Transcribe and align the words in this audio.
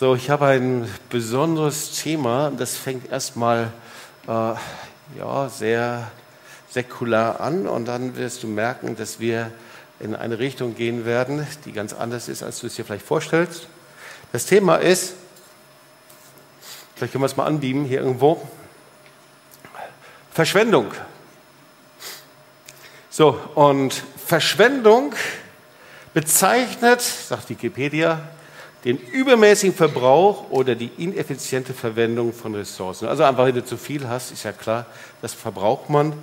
So, 0.00 0.14
ich 0.14 0.30
habe 0.30 0.46
ein 0.46 0.88
besonderes 1.10 2.00
Thema. 2.00 2.50
Das 2.56 2.74
fängt 2.74 3.12
erstmal 3.12 3.70
äh, 4.26 4.54
ja, 5.18 5.48
sehr 5.50 6.10
säkular 6.70 7.38
an 7.40 7.68
und 7.68 7.84
dann 7.84 8.16
wirst 8.16 8.42
du 8.42 8.46
merken, 8.46 8.96
dass 8.96 9.20
wir 9.20 9.52
in 9.98 10.14
eine 10.14 10.38
Richtung 10.38 10.74
gehen 10.74 11.04
werden, 11.04 11.46
die 11.66 11.72
ganz 11.72 11.92
anders 11.92 12.30
ist, 12.30 12.42
als 12.42 12.60
du 12.60 12.68
es 12.68 12.76
dir 12.76 12.86
vielleicht 12.86 13.04
vorstellst. 13.04 13.68
Das 14.32 14.46
Thema 14.46 14.76
ist, 14.76 15.12
vielleicht 16.94 17.12
können 17.12 17.22
wir 17.22 17.26
es 17.26 17.36
mal 17.36 17.44
anbieben 17.44 17.84
hier 17.84 18.00
irgendwo, 18.00 18.40
Verschwendung. 20.32 20.92
So, 23.10 23.38
und 23.54 24.02
Verschwendung 24.16 25.12
bezeichnet, 26.14 27.02
sagt 27.02 27.50
Wikipedia, 27.50 28.22
den 28.84 28.96
übermäßigen 28.96 29.74
Verbrauch 29.74 30.50
oder 30.50 30.74
die 30.74 30.90
ineffiziente 30.96 31.74
Verwendung 31.74 32.32
von 32.32 32.54
Ressourcen. 32.54 33.08
Also 33.08 33.24
einfach, 33.24 33.46
wenn 33.46 33.54
du 33.54 33.64
zu 33.64 33.76
viel 33.76 34.08
hast, 34.08 34.32
ist 34.32 34.44
ja 34.44 34.52
klar, 34.52 34.86
das 35.20 35.34
verbraucht 35.34 35.90
man. 35.90 36.14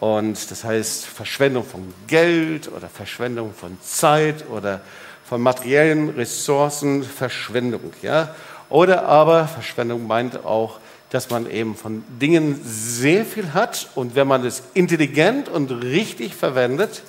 Und 0.00 0.50
das 0.50 0.64
heißt 0.64 1.06
Verschwendung 1.06 1.64
von 1.64 1.92
Geld 2.06 2.70
oder 2.70 2.88
Verschwendung 2.88 3.52
von 3.54 3.78
Zeit 3.80 4.44
oder 4.50 4.80
von 5.24 5.40
materiellen 5.40 6.10
Ressourcen, 6.10 7.02
Verschwendung. 7.02 7.92
Ja? 8.02 8.34
Oder 8.68 9.06
aber 9.06 9.48
Verschwendung 9.48 10.06
meint 10.06 10.44
auch, 10.44 10.78
dass 11.10 11.30
man 11.30 11.50
eben 11.50 11.76
von 11.76 12.04
Dingen 12.20 12.60
sehr 12.64 13.24
viel 13.24 13.54
hat 13.54 13.88
und 13.94 14.14
wenn 14.14 14.26
man 14.26 14.44
es 14.44 14.62
intelligent 14.74 15.48
und 15.48 15.70
richtig 15.70 16.34
verwendet, 16.34 17.02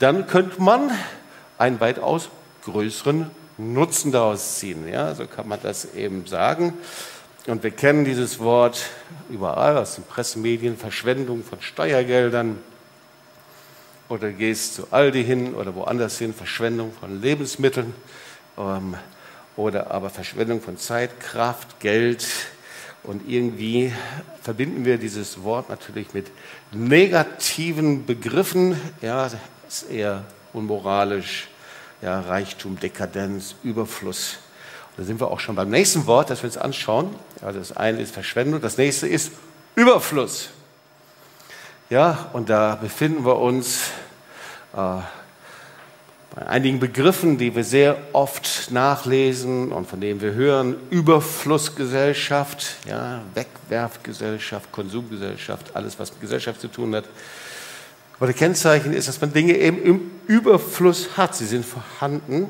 dann 0.00 0.26
könnte 0.26 0.60
man 0.60 0.90
einen 1.56 1.80
weitaus 1.80 2.30
größeren 2.64 3.30
Nutzen 3.58 4.12
daraus 4.12 4.58
ziehen. 4.58 4.88
Ja, 4.88 5.14
so 5.14 5.26
kann 5.26 5.48
man 5.48 5.58
das 5.62 5.94
eben 5.94 6.26
sagen. 6.26 6.74
Und 7.46 7.62
wir 7.62 7.70
kennen 7.70 8.04
dieses 8.04 8.38
Wort 8.38 8.86
überall 9.30 9.76
aus 9.78 9.96
den 9.96 10.04
Pressemedien, 10.04 10.76
Verschwendung 10.76 11.42
von 11.42 11.60
Steuergeldern. 11.60 12.58
Oder 14.08 14.30
gehst 14.32 14.74
zu 14.74 14.88
Aldi 14.90 15.24
hin 15.24 15.54
oder 15.54 15.74
woanders 15.74 16.18
hin, 16.18 16.32
Verschwendung 16.32 16.92
von 16.98 17.20
Lebensmitteln. 17.20 17.94
Ähm, 18.56 18.94
oder 19.56 19.90
aber 19.90 20.08
Verschwendung 20.08 20.60
von 20.62 20.78
Zeit, 20.78 21.18
Kraft, 21.20 21.80
Geld. 21.80 22.26
Und 23.02 23.28
irgendwie 23.28 23.92
verbinden 24.42 24.84
wir 24.84 24.98
dieses 24.98 25.42
Wort 25.42 25.68
natürlich 25.68 26.14
mit 26.14 26.26
negativen 26.72 28.06
Begriffen. 28.06 28.80
Ja, 29.02 29.30
ist 29.66 29.90
eher 29.90 30.24
unmoralisch, 30.52 31.48
ja, 32.02 32.20
Reichtum, 32.20 32.78
Dekadenz, 32.78 33.54
Überfluss. 33.62 34.38
Und 34.90 35.02
da 35.02 35.04
sind 35.04 35.20
wir 35.20 35.30
auch 35.30 35.40
schon 35.40 35.54
beim 35.54 35.70
nächsten 35.70 36.06
Wort, 36.06 36.30
das 36.30 36.42
wir 36.42 36.48
uns 36.48 36.56
anschauen. 36.56 37.14
Also 37.42 37.58
das 37.58 37.76
eine 37.76 38.00
ist 38.00 38.12
Verschwendung, 38.12 38.60
das 38.60 38.76
nächste 38.76 39.06
ist 39.08 39.32
Überfluss. 39.74 40.50
Ja, 41.90 42.28
und 42.32 42.50
da 42.50 42.74
befinden 42.74 43.24
wir 43.24 43.38
uns 43.38 43.90
äh, 44.74 45.00
bei 46.34 46.46
einigen 46.46 46.78
Begriffen, 46.78 47.38
die 47.38 47.54
wir 47.56 47.64
sehr 47.64 47.96
oft 48.12 48.70
nachlesen 48.70 49.72
und 49.72 49.88
von 49.88 50.00
denen 50.00 50.20
wir 50.20 50.34
hören, 50.34 50.76
Überflussgesellschaft, 50.90 52.76
ja, 52.86 53.22
Wegwerfgesellschaft, 53.34 54.70
Konsumgesellschaft, 54.70 55.74
alles, 55.74 55.98
was 55.98 56.12
mit 56.12 56.20
Gesellschaft 56.20 56.60
zu 56.60 56.68
tun 56.68 56.94
hat. 56.94 57.04
Aber 58.18 58.26
das 58.26 58.36
Kennzeichen 58.36 58.92
ist, 58.92 59.06
dass 59.06 59.20
man 59.20 59.32
Dinge 59.32 59.56
eben 59.56 59.80
im 59.82 60.10
Überfluss 60.26 61.16
hat. 61.16 61.36
Sie 61.36 61.46
sind 61.46 61.64
vorhanden. 61.64 62.48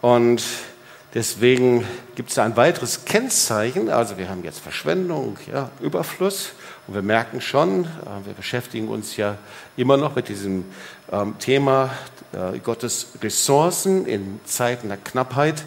Und 0.00 0.42
deswegen 1.14 1.86
gibt 2.16 2.30
es 2.30 2.34
da 2.34 2.44
ein 2.44 2.56
weiteres 2.56 3.04
Kennzeichen. 3.04 3.88
Also 3.88 4.18
wir 4.18 4.28
haben 4.28 4.42
jetzt 4.42 4.58
Verschwendung, 4.58 5.38
ja, 5.50 5.70
Überfluss. 5.80 6.52
Und 6.86 6.94
wir 6.94 7.02
merken 7.02 7.40
schon, 7.40 7.84
äh, 7.84 8.26
wir 8.26 8.34
beschäftigen 8.34 8.88
uns 8.88 9.16
ja 9.16 9.38
immer 9.76 9.96
noch 9.96 10.16
mit 10.16 10.28
diesem 10.28 10.64
ähm, 11.12 11.38
Thema 11.38 11.90
äh, 12.32 12.58
Gottes 12.58 13.06
Ressourcen 13.22 14.06
in 14.06 14.40
Zeiten 14.44 14.88
der 14.88 14.98
Knappheit. 14.98 15.64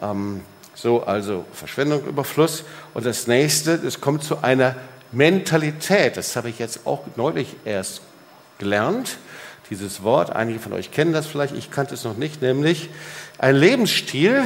Ähm, 0.00 0.40
so, 0.74 1.02
also 1.02 1.44
Verschwendung, 1.52 2.06
Überfluss. 2.06 2.64
Und 2.94 3.04
das 3.04 3.26
nächste, 3.26 3.72
es 3.72 4.00
kommt 4.00 4.24
zu 4.24 4.42
einer 4.42 4.76
Mentalität. 5.12 6.16
Das 6.16 6.34
habe 6.36 6.48
ich 6.48 6.58
jetzt 6.58 6.86
auch 6.86 7.04
neulich 7.16 7.54
erst 7.66 8.00
gelernt, 8.58 9.18
dieses 9.70 10.02
Wort. 10.02 10.34
Einige 10.34 10.58
von 10.58 10.72
euch 10.72 10.90
kennen 10.90 11.12
das 11.12 11.26
vielleicht, 11.26 11.54
ich 11.54 11.70
kannte 11.70 11.94
es 11.94 12.04
noch 12.04 12.16
nicht, 12.16 12.42
nämlich 12.42 12.90
ein 13.38 13.56
Lebensstil, 13.56 14.44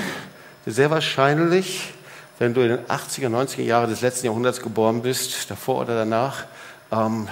der 0.67 0.73
sehr 0.73 0.91
wahrscheinlich, 0.91 1.93
wenn 2.39 2.55
du 2.55 2.63
in 2.63 2.69
den 2.69 2.87
80er, 2.87 3.29
90er 3.29 3.63
Jahren 3.63 3.91
des 3.91 4.01
letzten 4.01 4.27
Jahrhunderts 4.27 4.61
geboren 4.61 5.03
bist, 5.03 5.51
davor 5.51 5.83
oder 5.83 5.95
danach, 5.95 6.45
ähm, 6.91 7.29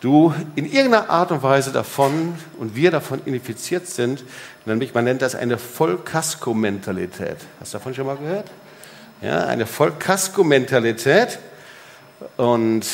du 0.00 0.34
in 0.56 0.66
irgendeiner 0.66 1.10
Art 1.10 1.30
und 1.30 1.42
Weise 1.42 1.72
davon 1.72 2.34
und 2.58 2.74
wir 2.74 2.90
davon 2.90 3.20
infiziert 3.24 3.86
sind, 3.86 4.24
nämlich 4.66 4.94
man 4.94 5.04
nennt 5.04 5.22
das 5.22 5.34
eine 5.34 5.58
Vollkasko-Mentalität. 5.58 7.36
Hast 7.60 7.72
du 7.72 7.78
davon 7.78 7.94
schon 7.94 8.06
mal 8.06 8.16
gehört? 8.16 8.50
Ja, 9.22 9.46
eine 9.46 9.66
Vollkasko-Mentalität. 9.66 11.38
Und 12.36 12.86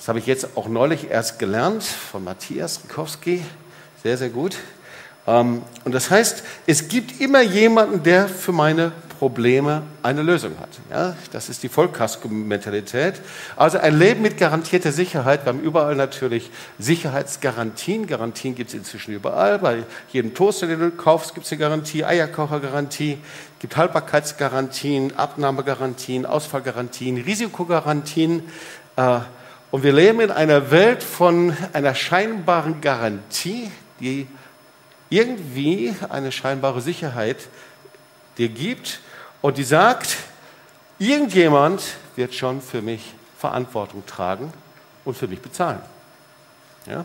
das 0.00 0.08
habe 0.08 0.18
ich 0.18 0.24
jetzt 0.24 0.56
auch 0.56 0.66
neulich 0.66 1.10
erst 1.10 1.38
gelernt 1.38 1.82
von 1.82 2.24
Matthias 2.24 2.80
Rikowski. 2.84 3.44
Sehr, 4.02 4.16
sehr 4.16 4.30
gut. 4.30 4.56
Ähm, 5.26 5.60
und 5.84 5.94
das 5.94 6.10
heißt, 6.10 6.42
es 6.66 6.88
gibt 6.88 7.20
immer 7.20 7.42
jemanden, 7.42 8.02
der 8.02 8.26
für 8.26 8.52
meine 8.52 8.92
Probleme 9.18 9.82
eine 10.02 10.22
Lösung 10.22 10.52
hat. 10.58 10.70
Ja, 10.90 11.16
das 11.32 11.50
ist 11.50 11.62
die 11.62 11.68
Vollkasko-Mentalität. 11.68 13.20
Also 13.56 13.76
ein 13.76 13.98
Leben 13.98 14.22
mit 14.22 14.38
garantierter 14.38 14.90
Sicherheit. 14.90 15.44
Wir 15.44 15.52
haben 15.52 15.60
überall 15.60 15.96
natürlich 15.96 16.50
Sicherheitsgarantien. 16.78 18.06
Garantien 18.06 18.54
gibt 18.54 18.70
es 18.70 18.74
inzwischen 18.74 19.12
überall. 19.12 19.58
Bei 19.58 19.84
jedem 20.14 20.32
Toaster, 20.32 20.66
den 20.66 20.80
du 20.80 20.90
kaufst, 20.92 21.34
gibt 21.34 21.44
es 21.44 21.52
eine 21.52 21.58
Garantie, 21.58 22.06
Eierkochergarantie, 22.06 23.18
gibt 23.58 23.76
Haltbarkeitsgarantien, 23.76 25.14
Abnahmegarantien, 25.18 26.24
Ausfallgarantien, 26.24 27.18
Risikogarantien. 27.18 28.44
Äh, 28.96 29.18
und 29.70 29.82
wir 29.82 29.92
leben 29.92 30.20
in 30.20 30.30
einer 30.30 30.70
Welt 30.70 31.02
von 31.02 31.54
einer 31.72 31.94
scheinbaren 31.94 32.80
Garantie, 32.80 33.70
die 34.00 34.26
irgendwie 35.08 35.94
eine 36.08 36.32
scheinbare 36.32 36.80
Sicherheit 36.80 37.48
dir 38.38 38.48
gibt 38.48 39.00
und 39.42 39.58
die 39.58 39.64
sagt, 39.64 40.16
irgendjemand 40.98 41.82
wird 42.16 42.34
schon 42.34 42.62
für 42.62 42.82
mich 42.82 43.14
Verantwortung 43.38 44.04
tragen 44.06 44.52
und 45.04 45.16
für 45.16 45.28
mich 45.28 45.40
bezahlen. 45.40 45.78
Ja? 46.86 47.04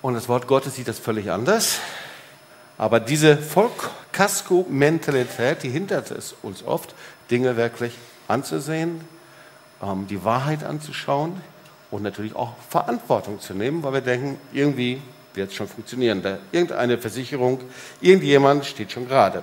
Und 0.00 0.14
das 0.14 0.28
Wort 0.28 0.46
Gottes 0.46 0.76
sieht 0.76 0.86
das 0.88 0.98
völlig 0.98 1.30
anders. 1.30 1.80
Aber 2.78 3.00
diese 3.00 3.36
Vollkasko-Mentalität, 3.36 5.62
die 5.62 5.68
hindert 5.70 6.10
es 6.10 6.34
uns 6.42 6.64
oft, 6.64 6.94
Dinge 7.30 7.56
wirklich 7.56 7.92
anzusehen, 8.26 9.06
ähm, 9.82 10.06
die 10.06 10.24
Wahrheit 10.24 10.64
anzuschauen 10.64 11.40
und 11.90 12.02
natürlich 12.02 12.34
auch 12.34 12.54
Verantwortung 12.68 13.40
zu 13.40 13.54
nehmen, 13.54 13.82
weil 13.82 13.94
wir 13.94 14.00
denken, 14.00 14.38
irgendwie 14.52 15.02
wird 15.34 15.50
es 15.50 15.56
schon 15.56 15.68
funktionieren. 15.68 16.22
Da 16.22 16.38
irgendeine 16.52 16.98
Versicherung, 16.98 17.60
irgendjemand 18.00 18.64
steht 18.64 18.92
schon 18.92 19.06
gerade. 19.06 19.42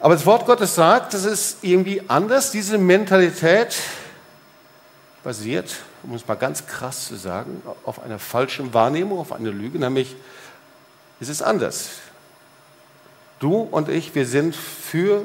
Aber 0.00 0.14
das 0.14 0.24
Wort 0.24 0.46
Gottes 0.46 0.74
sagt, 0.74 1.14
das 1.14 1.24
ist 1.24 1.58
irgendwie 1.62 2.02
anders. 2.08 2.52
Diese 2.52 2.78
Mentalität 2.78 3.76
basiert, 5.24 5.74
um 6.04 6.14
es 6.14 6.26
mal 6.26 6.36
ganz 6.36 6.66
krass 6.66 7.08
zu 7.08 7.16
sagen, 7.16 7.62
auf 7.84 8.02
einer 8.02 8.18
falschen 8.18 8.72
Wahrnehmung, 8.72 9.18
auf 9.18 9.32
einer 9.32 9.50
Lüge, 9.50 9.78
nämlich 9.78 10.14
es 11.20 11.28
ist 11.28 11.42
anders. 11.42 11.90
Du 13.40 13.60
und 13.62 13.88
ich, 13.88 14.14
wir 14.14 14.26
sind 14.26 14.54
für 14.54 15.24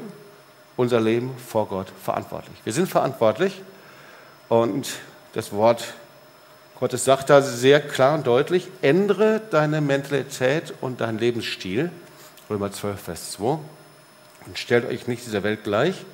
unser 0.76 1.00
Leben 1.00 1.36
vor 1.38 1.68
Gott 1.68 1.86
verantwortlich. 2.02 2.56
Wir 2.64 2.72
sind 2.72 2.88
verantwortlich 2.88 3.62
und 4.62 4.88
das 5.32 5.52
Wort 5.52 5.94
Gottes 6.78 7.04
sagt 7.04 7.30
da 7.30 7.42
sehr 7.42 7.80
klar 7.80 8.14
und 8.14 8.26
deutlich, 8.26 8.68
ändere 8.82 9.40
deine 9.50 9.80
Mentalität 9.80 10.74
und 10.80 11.00
deinen 11.00 11.18
Lebensstil. 11.18 11.90
Römer 12.48 12.70
12, 12.70 13.00
Vers 13.00 13.30
2. 13.32 13.58
Und 14.46 14.58
stellt 14.58 14.86
euch 14.86 15.08
nicht 15.08 15.24
dieser 15.24 15.42
Welt 15.42 15.64
gleich, 15.64 16.04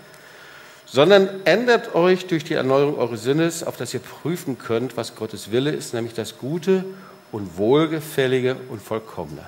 sondern 0.87 1.29
ändert 1.45 1.95
euch 1.95 2.29
durch 2.29 2.45
die 2.45 2.55
Erneuerung 2.55 2.99
eures 2.99 3.23
Sinnes, 3.23 3.63
auf 3.63 3.77
dass 3.77 3.93
ihr 3.93 4.01
prüfen 4.01 4.59
könnt, 4.59 4.97
was 4.97 5.17
Gottes 5.17 5.51
Wille 5.51 5.71
ist, 5.71 5.93
nämlich 5.93 6.15
das 6.15 6.39
Gute 6.39 6.85
und 7.33 7.59
Wohlgefällige 7.59 8.57
und 8.69 8.81
Vollkommene. 8.81 9.45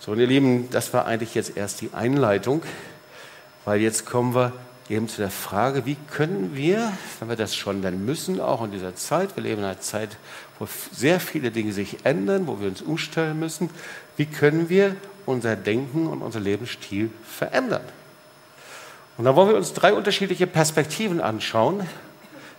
So, 0.00 0.12
und 0.12 0.18
ihr 0.18 0.26
Lieben, 0.26 0.68
das 0.70 0.92
war 0.92 1.06
eigentlich 1.06 1.34
jetzt 1.34 1.56
erst 1.56 1.80
die 1.80 1.90
Einleitung, 1.92 2.62
weil 3.64 3.80
jetzt 3.80 4.06
kommen 4.06 4.34
wir 4.34 4.52
eben 4.90 5.08
zu 5.08 5.18
der 5.18 5.30
Frage, 5.30 5.86
wie 5.86 5.96
können 6.10 6.56
wir, 6.56 6.92
wenn 7.20 7.28
wir 7.28 7.36
das 7.36 7.54
schon 7.54 7.80
dann 7.80 8.04
müssen, 8.04 8.40
auch 8.40 8.64
in 8.64 8.72
dieser 8.72 8.96
Zeit, 8.96 9.36
wir 9.36 9.42
leben 9.44 9.60
in 9.60 9.64
einer 9.64 9.80
Zeit, 9.80 10.16
wo 10.58 10.66
sehr 10.92 11.20
viele 11.20 11.50
Dinge 11.50 11.72
sich 11.72 12.04
ändern, 12.04 12.46
wo 12.46 12.60
wir 12.60 12.68
uns 12.68 12.82
umstellen 12.82 13.38
müssen, 13.38 13.70
wie 14.16 14.26
können 14.26 14.68
wir 14.68 14.96
unser 15.26 15.54
Denken 15.54 16.08
und 16.08 16.22
unser 16.22 16.40
Lebensstil 16.40 17.10
verändern. 17.24 17.84
Und 19.16 19.26
da 19.26 19.36
wollen 19.36 19.50
wir 19.50 19.56
uns 19.56 19.72
drei 19.72 19.92
unterschiedliche 19.92 20.46
Perspektiven 20.46 21.20
anschauen, 21.20 21.86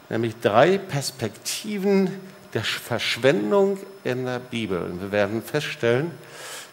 nämlich 0.10 0.36
drei 0.42 0.78
Perspektiven 0.78 2.12
der 2.54 2.64
Verschwendung 2.64 3.78
in 4.04 4.26
der 4.26 4.40
Bibel. 4.40 4.82
Und 4.84 5.02
wir 5.02 5.12
werden 5.12 5.42
feststellen, 5.44 6.12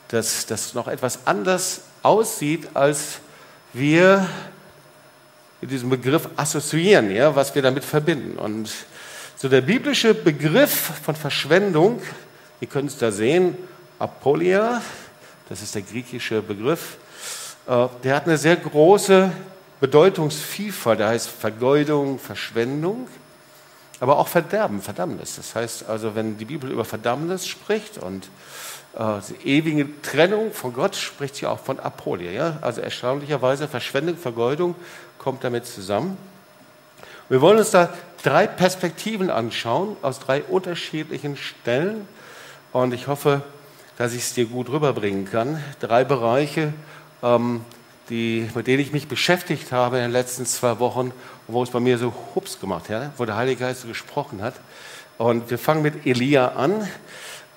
dass 0.08 0.46
das 0.46 0.75
noch 0.75 0.88
etwas 0.88 1.26
anders 1.26 1.82
aussieht, 2.02 2.69
als 2.75 3.20
wir 3.72 4.26
mit 5.60 5.70
diesem 5.70 5.90
Begriff 5.90 6.28
assoziieren, 6.37 7.10
ja, 7.10 7.34
was 7.34 7.55
wir 7.55 7.62
damit 7.62 7.84
verbinden. 7.84 8.38
Und 8.38 8.70
so 9.37 9.49
der 9.49 9.60
biblische 9.60 10.14
Begriff 10.14 10.93
von 11.02 11.14
Verschwendung, 11.14 12.00
ihr 12.60 12.69
könnt 12.69 12.90
es 12.90 12.99
da 12.99 13.10
sehen, 13.10 13.56
Apolia, 13.99 14.82
das 15.49 15.62
ist 15.62 15.75
der 15.75 15.82
griechische 15.82 16.43
Begriff, 16.43 16.99
äh, 17.66 17.87
der 18.05 18.16
hat 18.16 18.26
eine 18.26 18.38
sehr 18.38 18.56
große 18.56 19.32
Bedeutungsvielfalt. 19.81 21.00
Der 21.00 21.08
heißt 21.08 21.28
Vergeudung, 21.28 22.19
Verschwendung, 22.19 23.08
aber 24.00 24.19
auch 24.19 24.28
Verderben, 24.28 24.81
Verdammnis. 24.81 25.37
Das 25.37 25.55
heißt 25.55 25.88
also, 25.88 26.14
wenn 26.14 26.38
die 26.38 26.44
Bibel 26.44 26.70
über 26.70 26.84
Verdammnis 26.84 27.46
spricht 27.46 27.99
und 27.99 28.28
äh, 28.96 29.20
die 29.28 29.49
ewige 29.49 30.00
Trennung 30.02 30.52
von 30.52 30.72
Gott 30.72 30.96
spricht 30.96 31.37
sie 31.37 31.46
auch 31.46 31.60
von 31.60 31.78
Apolia. 31.78 32.31
Ja? 32.31 32.58
Also 32.60 32.81
erstaunlicherweise 32.81 33.69
Verschwendung, 33.69 34.16
Vergeudung 34.16 34.75
kommt 35.19 35.44
damit 35.44 35.67
zusammen. 35.67 36.17
Wir 37.29 37.41
wollen 37.41 37.59
uns 37.59 37.70
da 37.70 37.93
drei 38.23 38.47
Perspektiven 38.47 39.31
anschauen 39.31 39.97
aus 40.03 40.19
drei 40.19 40.43
unterschiedlichen 40.43 41.37
Stellen 41.37 42.09
und 42.73 42.94
ich 42.94 43.06
hoffe, 43.06 43.43
dass 43.97 44.12
ich 44.12 44.23
es 44.23 44.35
dir 44.35 44.47
gut 44.47 44.70
rüberbringen 44.70 45.25
kann. 45.31 45.62
Drei 45.81 46.05
Bereiche, 46.05 46.73
ähm, 47.23 47.62
die, 48.09 48.49
mit 48.55 48.67
denen 48.67 48.81
ich 48.81 48.93
mich 48.93 49.09
beschäftigt 49.09 49.73
habe 49.73 49.97
in 49.97 50.05
den 50.05 50.12
letzten 50.12 50.47
zwei 50.47 50.79
Wochen, 50.79 51.12
wo 51.47 51.62
es 51.62 51.70
bei 51.70 51.81
mir 51.81 51.99
so 51.99 52.15
hups 52.35 52.61
gemacht 52.61 52.88
hat, 52.88 53.11
wo 53.19 53.25
der 53.25 53.37
Heilige 53.37 53.61
Geist 53.61 53.87
gesprochen 53.87 54.41
hat. 54.41 54.55
Und 55.19 55.50
wir 55.50 55.59
fangen 55.59 55.82
mit 55.82 56.06
Elia 56.06 56.53
an 56.53 56.88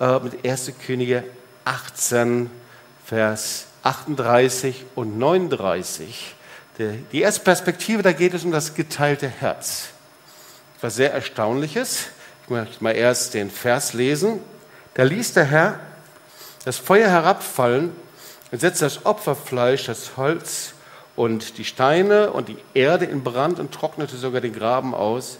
äh, 0.00 0.18
mit 0.18 0.44
1. 0.44 0.72
Könige 0.84 1.24
18, 1.64 2.50
Vers 3.06 3.66
38 3.84 4.84
und 4.94 5.18
39. 5.18 6.34
Die 6.78 7.20
erste 7.20 7.42
Perspektive, 7.42 8.02
da 8.02 8.12
geht 8.12 8.32
es 8.32 8.44
um 8.44 8.50
das 8.50 8.74
geteilte 8.74 9.28
Herz. 9.28 9.88
Etwas 10.78 10.96
sehr 10.96 11.12
Erstaunliches. 11.12 12.06
Ich 12.44 12.50
möchte 12.50 12.82
mal 12.82 12.92
erst 12.92 13.34
den 13.34 13.50
Vers 13.50 13.92
lesen. 13.92 14.40
Da 14.94 15.02
ließ 15.02 15.34
der 15.34 15.44
Herr 15.44 15.80
das 16.64 16.78
Feuer 16.78 17.10
herabfallen 17.10 17.92
und 18.50 18.60
setzte 18.60 18.86
das 18.86 19.04
Opferfleisch, 19.04 19.84
das 19.84 20.16
Holz 20.16 20.72
und 21.14 21.58
die 21.58 21.64
Steine 21.64 22.30
und 22.32 22.48
die 22.48 22.56
Erde 22.72 23.04
in 23.04 23.22
Brand 23.22 23.58
und 23.58 23.72
trocknete 23.72 24.16
sogar 24.16 24.40
den 24.40 24.54
Graben 24.54 24.94
aus. 24.94 25.38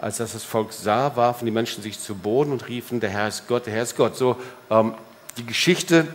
Als 0.00 0.18
das 0.18 0.32
das 0.32 0.44
Volk 0.44 0.72
sah, 0.72 1.16
warfen 1.16 1.46
die 1.46 1.50
Menschen 1.50 1.82
sich 1.82 1.98
zu 1.98 2.14
Boden 2.14 2.52
und 2.52 2.68
riefen, 2.68 3.00
der 3.00 3.10
Herr 3.10 3.28
ist 3.28 3.48
Gott, 3.48 3.66
der 3.66 3.72
Herr 3.72 3.84
ist 3.84 3.96
Gott. 3.96 4.16
So 4.16 4.36
ähm, 4.70 4.94
die 5.38 5.46
Geschichte 5.46 6.06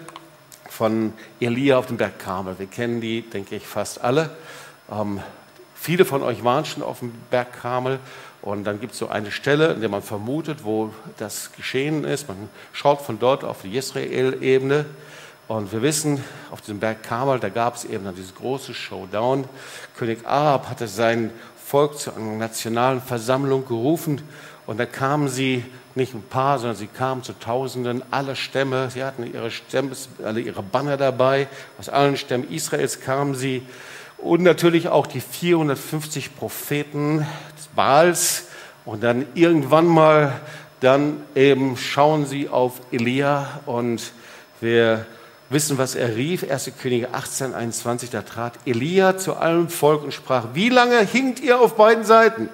von 0.69 1.13
Elia 1.39 1.77
auf 1.77 1.88
dem 1.88 1.98
Berg 1.98 2.19
Karmel. 2.19 2.57
Wir 2.57 2.68
kennen 2.68 3.01
die, 3.01 3.21
denke 3.21 3.56
ich, 3.56 3.68
fast 3.68 4.01
alle. 4.01 4.30
Ähm, 4.92 5.19
viele 5.75 6.06
von 6.06 6.24
euch 6.24 6.44
waren 6.44 6.66
schon 6.66 6.83
auf 6.83 7.00
dem 7.00 7.12
Berg 7.30 7.54
Karmel 7.62 8.00
und 8.42 8.63
dann 8.63 8.80
gibt 8.80 8.94
es 8.94 9.00
so 9.00 9.10
eine 9.10 9.31
Stelle, 9.31 9.74
in 9.74 9.81
der 9.81 9.89
man 9.89 10.01
vermutet, 10.01 10.63
wo 10.63 10.94
das 11.18 11.51
geschehen 11.54 12.06
ist. 12.06 12.27
Man 12.27 12.50
schaut 12.71 13.01
von 13.01 13.19
dort 13.19 13.44
auf 13.44 13.63
die 13.63 13.75
Israel-Ebene 13.75 14.86
und 15.48 15.71
wir 15.74 15.81
wissen, 15.81 16.24
auf 16.51 16.62
diesem 16.62 16.80
Berg 16.80 17.04
Karmel, 17.04 17.39
da 17.39 17.50
gab 17.50 17.75
es 17.75 17.83
eben 17.83 18.06
dann 18.06 18.15
dieses 18.15 18.36
große 18.36 18.74
Showdown. 18.74 19.45
König 19.98 20.25
Ahab 20.25 20.69
hatte 20.69 20.88
sein 20.88 21.31
Volk 21.65 21.98
zu 21.98 22.13
einer 22.13 22.38
nationalen 22.38 23.01
Versammlung 23.01 23.68
gerufen 23.68 24.22
und 24.68 24.80
da 24.80 24.86
kamen 24.86 25.27
sie 25.27 25.65
nicht 26.00 26.16
ein 26.16 26.24
paar, 26.24 26.57
sondern 26.57 26.75
sie 26.75 26.88
kamen 26.88 27.22
zu 27.22 27.34
Tausenden 27.34 28.01
aller 28.12 28.36
Stämme. 28.36 28.90
Sie 28.90 29.04
hatten 29.04 29.31
ihre 29.31 29.51
Stämme, 29.51 29.92
alle 30.24 30.40
ihre 30.40 30.63
Banner 30.63 30.98
dabei. 30.98 31.48
Aus 31.78 31.90
allen 31.90 32.18
Stämmen 32.18 32.50
Israels 32.50 33.01
kamen 33.01 33.36
sie 33.36 33.62
und 34.18 34.42
natürlich 34.42 34.90
auch 34.90 35.07
die 35.07 35.22
450 35.22 36.36
Propheten 36.36 37.25
des 37.57 37.68
Baals. 37.75 38.48
Und 38.86 39.04
dann 39.04 39.25
irgendwann 39.36 39.86
mal, 39.86 40.40
dann 40.80 41.22
eben 41.36 41.78
schauen 41.78 42.25
sie 42.25 42.50
auf 42.50 42.81
Elia 42.92 43.60
und 43.66 44.12
wir 44.62 45.06
wissen, 45.50 45.78
was 45.78 45.96
er 45.96 46.16
rief. 46.16 46.50
1. 46.50 46.72
Könige 46.81 47.13
18, 47.13 47.54
21, 47.54 48.10
da 48.10 48.22
trat 48.22 48.54
Elia 48.66 49.18
zu 49.18 49.36
allem 49.36 49.69
Volk 49.69 50.04
und 50.04 50.13
sprach, 50.13 50.48
wie 50.54 50.69
lange 50.69 51.00
hinkt 51.01 51.40
ihr 51.40 51.60
auf 51.60 51.75
beiden 51.75 52.04
Seiten? 52.04 52.50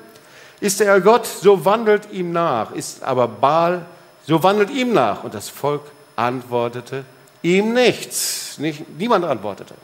Ist 0.66 0.82
er 0.82 1.00
Gott, 1.00 1.28
so 1.28 1.64
wandelt 1.64 2.12
ihm 2.12 2.32
nach. 2.32 2.72
Ist 2.72 3.04
aber 3.04 3.28
Baal, 3.28 3.86
so 4.26 4.42
wandelt 4.42 4.72
ihm 4.72 4.94
nach. 4.94 5.24
Und 5.24 5.36
das 5.36 5.48
Volk 5.48 5.84
antwortete 6.16 7.06
ihm 7.44 7.72
nichts. 7.74 8.58
Nicht, 8.58 8.98
niemand 8.98 9.26
antwortete. 9.26 9.76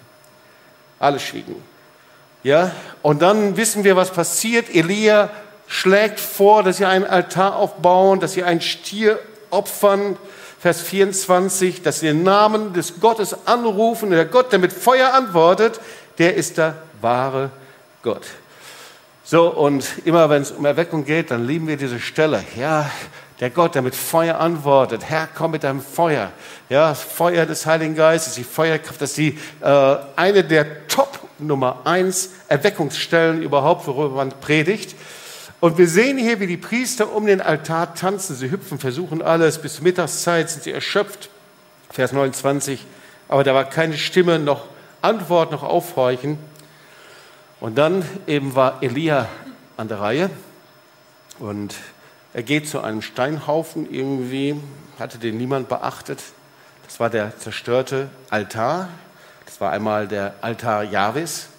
Alle 0.98 1.20
schwiegen. 1.20 1.56
Ja, 2.42 2.72
und 3.04 3.22
dann 3.22 3.58
wissen 3.58 3.84
wir, 3.84 3.96
was 3.96 4.10
passiert. 4.10 4.74
Elia 4.74 5.30
schlägt 5.68 6.20
vor, 6.20 6.64
dass 6.64 6.78
sie 6.78 6.86
einen 6.86 7.06
Altar 7.06 7.58
aufbauen, 7.58 8.20
dass 8.20 8.34
sie 8.34 8.44
einen 8.44 8.62
Stier 8.62 9.20
opfern. 9.52 10.18
Vers 10.60 10.82
24, 10.82 11.84
dass 11.84 12.00
sie 12.00 12.08
den 12.08 12.24
Namen 12.24 12.74
des 12.74 13.00
Gottes 13.00 13.36
anrufen. 13.46 14.10
Der 14.10 14.26
Gott, 14.26 14.52
der 14.52 14.58
mit 14.58 14.74
Feuer 14.74 15.14
antwortet, 15.14 15.80
der 16.18 16.34
ist 16.36 16.58
der 16.58 16.74
wahre 17.02 17.52
Gott. 18.02 18.24
So, 19.24 19.50
und 19.50 19.86
immer 20.06 20.30
wenn 20.30 20.42
es 20.42 20.52
um 20.52 20.66
Erweckung 20.66 21.06
geht, 21.06 21.32
dann 21.32 21.46
lieben 21.46 21.68
wir 21.68 21.78
diese 21.78 22.00
Stelle. 22.00 22.44
Ja, 22.58 22.90
der 23.40 23.50
Gott, 23.50 23.76
der 23.76 23.82
mit 23.82 23.96
Feuer 23.96 24.40
antwortet. 24.40 25.04
Herr, 25.08 25.28
komm 25.34 25.52
mit 25.52 25.64
deinem 25.64 25.82
Feuer. 25.82 26.32
Ja, 26.70 26.90
das 26.90 27.02
Feuer 27.02 27.46
des 27.46 27.66
Heiligen 27.66 27.96
Geistes, 27.96 28.36
die 28.36 28.44
Feuerkraft, 28.44 29.02
das 29.02 29.12
ist 29.12 29.18
die, 29.18 29.38
äh, 29.62 29.96
eine 30.16 30.44
der 30.44 30.88
Top 30.88 31.20
Nummer 31.40 31.82
eins 31.86 32.30
Erweckungsstellen 32.48 33.42
überhaupt, 33.42 33.88
worüber 33.88 34.16
man 34.16 34.30
predigt. 34.30 34.96
Und 35.60 35.78
wir 35.78 35.88
sehen 35.88 36.18
hier, 36.18 36.40
wie 36.40 36.48
die 36.48 36.58
Priester 36.58 37.14
um 37.14 37.26
den 37.26 37.42
Altar 37.42 37.94
tanzen. 37.94 38.36
Sie 38.36 38.50
hüpfen, 38.50 38.80
versuchen 38.80 39.22
alles. 39.22 39.60
Bis 39.60 39.82
Mittagszeit 39.82 40.50
sind 40.50 40.64
sie 40.64 40.72
erschöpft. 40.72 41.30
Vers 41.92 42.14
29. 42.14 42.86
Aber 43.28 43.44
da 43.44 43.54
war 43.54 43.66
keine 43.66 43.98
Stimme, 43.98 44.40
noch 44.40 44.66
Antwort, 45.02 45.52
noch 45.52 45.64
Aufhorchen. 45.64 46.38
Und 47.62 47.78
dann 47.78 48.04
eben 48.26 48.56
war 48.56 48.82
Elia 48.82 49.30
an 49.78 49.88
der 49.88 50.00
Reihe. 50.00 50.32
Und 51.38 51.76
er 52.34 52.42
geht 52.42 52.68
zu 52.68 52.82
einem 52.82 53.04
Steinhaufen 53.04 53.88
irgendwie, 53.94 54.60
hatte 54.98 55.20
den 55.20 55.38
niemand 55.38 55.70
beachtet. 55.70 56.24
Das 56.88 57.00
war 57.00 57.12
der 57.12 57.38
zerstörte 57.38 58.10
Altar. 58.32 58.90
Das 59.46 59.62
war 59.62 59.72
einmal 59.72 60.08
der 60.08 60.34
Altar 60.42 60.84
Jahwes. 60.84 61.50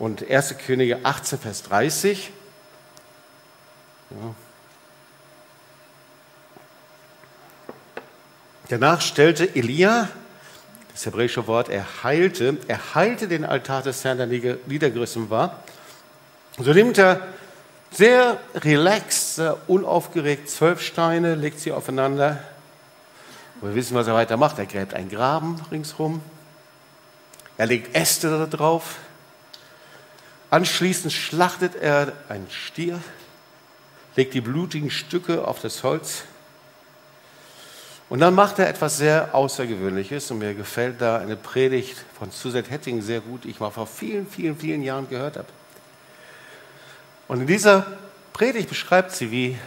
Und 0.00 0.28
1. 0.28 0.58
Könige 0.58 1.04
18, 1.04 1.38
Vers 1.38 1.62
30. 1.62 2.32
Ja. 4.10 4.34
Danach 8.68 9.00
stellte 9.00 9.54
Elia, 9.54 10.08
das 10.96 11.04
hebräische 11.04 11.46
Wort, 11.46 11.68
er 11.68 11.84
heilte, 12.04 12.56
er 12.68 12.94
heilte 12.94 13.28
den 13.28 13.44
Altar 13.44 13.82
des 13.82 14.02
Herrn, 14.02 14.16
der 14.16 14.26
niedergerissen 14.26 15.28
war. 15.28 15.62
So 16.56 16.72
nimmt 16.72 16.96
er 16.96 17.20
sehr 17.90 18.40
relaxed, 18.54 19.34
sehr 19.34 19.58
unaufgeregt 19.66 20.48
zwölf 20.48 20.80
Steine, 20.80 21.34
legt 21.34 21.60
sie 21.60 21.72
aufeinander. 21.72 22.42
wir 23.60 23.74
wissen, 23.74 23.94
was 23.94 24.06
er 24.06 24.14
weiter 24.14 24.38
macht. 24.38 24.58
Er 24.58 24.64
gräbt 24.64 24.94
einen 24.94 25.10
Graben 25.10 25.60
ringsherum. 25.70 26.22
Er 27.58 27.66
legt 27.66 27.94
Äste 27.94 28.30
da 28.30 28.46
drauf. 28.46 28.96
Anschließend 30.48 31.12
schlachtet 31.12 31.74
er 31.74 32.14
einen 32.30 32.50
Stier 32.50 33.00
legt 34.14 34.32
die 34.32 34.40
blutigen 34.40 34.90
Stücke 34.90 35.46
auf 35.46 35.60
das 35.60 35.82
Holz. 35.82 36.22
Und 38.08 38.20
dann 38.20 38.34
macht 38.34 38.58
er 38.58 38.68
etwas 38.68 38.98
sehr 38.98 39.34
Außergewöhnliches 39.34 40.30
und 40.30 40.38
mir 40.38 40.54
gefällt 40.54 41.00
da 41.00 41.18
eine 41.18 41.36
Predigt 41.36 41.96
von 42.18 42.30
Suzette 42.30 42.70
Hetting 42.70 43.02
sehr 43.02 43.20
gut, 43.20 43.44
die 43.44 43.50
ich 43.50 43.58
mal 43.58 43.70
vor 43.70 43.86
vielen, 43.86 44.26
vielen, 44.26 44.56
vielen 44.56 44.82
Jahren 44.82 45.08
gehört 45.08 45.36
habe. 45.36 45.48
Und 47.26 47.40
in 47.40 47.46
dieser 47.48 47.86
Predigt 48.32 48.68
beschreibt 48.68 49.12
sie, 49.12 49.30
wie 49.30 49.58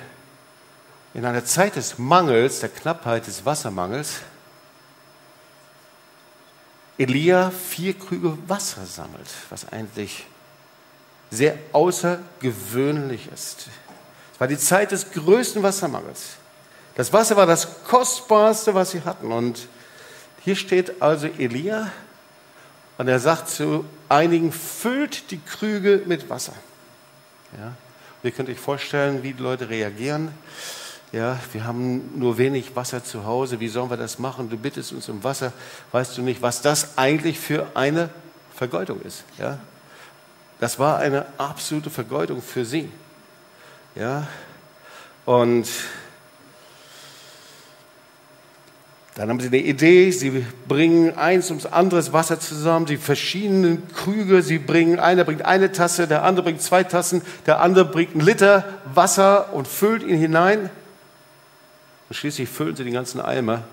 in 1.13 1.25
einer 1.25 1.43
Zeit 1.43 1.75
des 1.75 1.97
Mangels, 1.97 2.61
der 2.61 2.69
Knappheit 2.69 3.27
des 3.27 3.45
Wassermangels, 3.45 4.21
Elia 6.97 7.51
vier 7.51 7.93
Krüge 7.93 8.37
Wasser 8.47 8.85
sammelt, 8.85 9.27
was 9.49 9.71
eigentlich 9.71 10.25
sehr 11.29 11.57
außergewöhnlich 11.73 13.29
ist 13.33 13.69
war 14.39 14.47
die 14.47 14.57
Zeit 14.57 14.91
des 14.91 15.11
größten 15.11 15.61
Wassermangels. 15.61 16.37
Das 16.99 17.13
Wasser 17.13 17.37
war 17.37 17.45
das 17.45 17.85
Kostbarste, 17.85 18.73
was 18.73 18.91
sie 18.91 19.03
hatten. 19.03 19.31
Und 19.31 19.69
Hier 20.43 20.57
steht 20.57 21.01
also 21.01 21.27
Elia 21.27 21.89
und 22.97 23.07
er 23.07 23.19
sagt 23.19 23.47
zu 23.47 23.85
einigen, 24.09 24.51
füllt 24.51 25.31
die 25.31 25.39
Krüge 25.39 26.01
mit 26.07 26.29
Wasser. 26.29 26.51
Ja? 27.57 27.71
Ihr 28.21 28.31
könnt 28.31 28.49
euch 28.49 28.59
vorstellen, 28.59 29.23
wie 29.23 29.31
die 29.31 29.41
Leute 29.41 29.69
reagieren. 29.69 30.33
Ja, 31.13 31.39
wir 31.53 31.63
haben 31.63 32.19
nur 32.19 32.37
wenig 32.37 32.75
Wasser 32.75 33.01
zu 33.01 33.23
Hause. 33.23 33.61
Wie 33.61 33.69
sollen 33.69 33.89
wir 33.89 33.95
das 33.95 34.19
machen? 34.19 34.49
Du 34.49 34.57
bittest 34.57 34.91
uns 34.91 35.07
um 35.07 35.23
Wasser. 35.23 35.53
Weißt 35.93 36.17
du 36.17 36.21
nicht, 36.21 36.41
was 36.41 36.61
das 36.61 36.97
eigentlich 36.97 37.39
für 37.39 37.67
eine 37.75 38.09
Vergeudung 38.53 39.01
ist? 39.03 39.23
Ja? 39.37 39.57
Das 40.59 40.79
war 40.79 40.97
eine 40.97 41.27
absolute 41.37 41.91
Vergeudung 41.91 42.41
für 42.41 42.65
sie. 42.65 42.91
Ja? 43.95 44.27
Und 45.25 45.65
dann 49.15 49.29
haben 49.29 49.39
sie 49.39 49.47
eine 49.47 49.57
Idee, 49.57 50.11
sie 50.11 50.45
bringen 50.67 51.17
eins 51.17 51.49
ums 51.49 51.65
andere 51.65 52.13
Wasser 52.13 52.39
zusammen, 52.39 52.85
die 52.85 52.97
verschiedenen 52.97 53.87
Krüge, 53.93 54.41
sie 54.41 54.59
bringen, 54.59 54.99
einer 54.99 55.23
bringt 55.23 55.43
eine 55.45 55.71
Tasse, 55.71 56.07
der 56.07 56.23
andere 56.23 56.43
bringt 56.43 56.61
zwei 56.61 56.83
Tassen, 56.83 57.21
der 57.45 57.59
andere 57.59 57.85
bringt 57.85 58.13
einen 58.13 58.25
Liter 58.25 58.63
Wasser 58.93 59.51
und 59.53 59.67
füllt 59.67 60.03
ihn 60.03 60.17
hinein. 60.17 60.69
Und 62.07 62.15
schließlich 62.15 62.47
füllen 62.47 62.75
sie 62.75 62.83
den 62.83 62.93
ganzen 62.93 63.19
Eimer. 63.19 63.63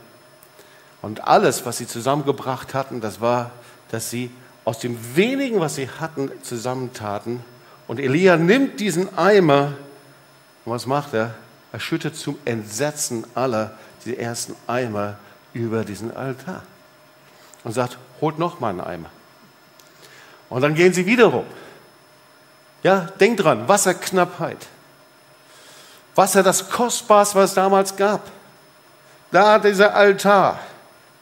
Und 1.02 1.24
alles, 1.24 1.64
was 1.64 1.78
sie 1.78 1.86
zusammengebracht 1.86 2.74
hatten, 2.74 3.00
das 3.00 3.20
war, 3.20 3.50
dass 3.90 4.10
sie 4.10 4.30
aus 4.64 4.80
dem 4.80 4.98
wenigen, 5.14 5.60
was 5.60 5.76
sie 5.76 5.88
hatten, 6.00 6.30
zusammentaten. 6.42 7.40
Und 7.86 8.00
Elia 8.00 8.36
nimmt 8.36 8.80
diesen 8.80 9.16
Eimer 9.16 9.74
und 10.64 10.72
was 10.72 10.86
macht 10.86 11.14
er? 11.14 11.34
Er 11.72 11.78
schüttet 11.78 12.16
zum 12.16 12.36
Entsetzen 12.44 13.24
aller 13.34 13.76
die 14.04 14.18
ersten 14.18 14.56
Eimer 14.66 15.18
über 15.56 15.84
diesen 15.84 16.16
Altar 16.16 16.62
und 17.64 17.72
sagt, 17.72 17.98
holt 18.20 18.38
noch 18.38 18.60
mal 18.60 18.70
einen 18.70 18.80
Eimer. 18.80 19.10
Und 20.48 20.62
dann 20.62 20.74
gehen 20.74 20.92
sie 20.92 21.06
wieder 21.06 21.26
rum. 21.26 21.46
Ja, 22.82 23.08
denkt 23.20 23.42
dran, 23.42 23.66
Wasserknappheit. 23.66 24.68
Wasser, 26.14 26.42
das 26.42 26.70
Kostbarste, 26.70 27.36
was 27.38 27.50
es 27.50 27.54
damals 27.54 27.96
gab. 27.96 28.30
Da 29.32 29.58
dieser 29.58 29.94
Altar, 29.94 30.60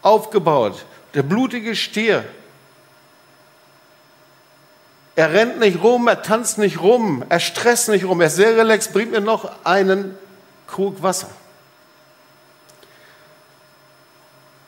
aufgebaut, 0.03 0.85
der 1.15 1.23
blutige 1.23 1.75
Stier. 1.75 2.25
Er 5.17 5.33
rennt 5.33 5.61
nicht 5.61 5.83
rum, 5.83 6.09
er 6.09 6.23
tanzt 6.23 6.59
nicht 6.59 6.81
rum, 6.81 7.25
er 7.29 7.41
stresst 7.41 7.89
nicht 7.89 8.05
rum, 8.05 8.21
er 8.21 8.27
ist 8.27 8.37
sehr 8.37 8.57
relaxed, 8.57 8.93
bringt 8.93 9.13
mir 9.13 9.21
noch 9.21 9.65
einen 9.65 10.17
Krug 10.67 11.03
Wasser. 11.03 11.31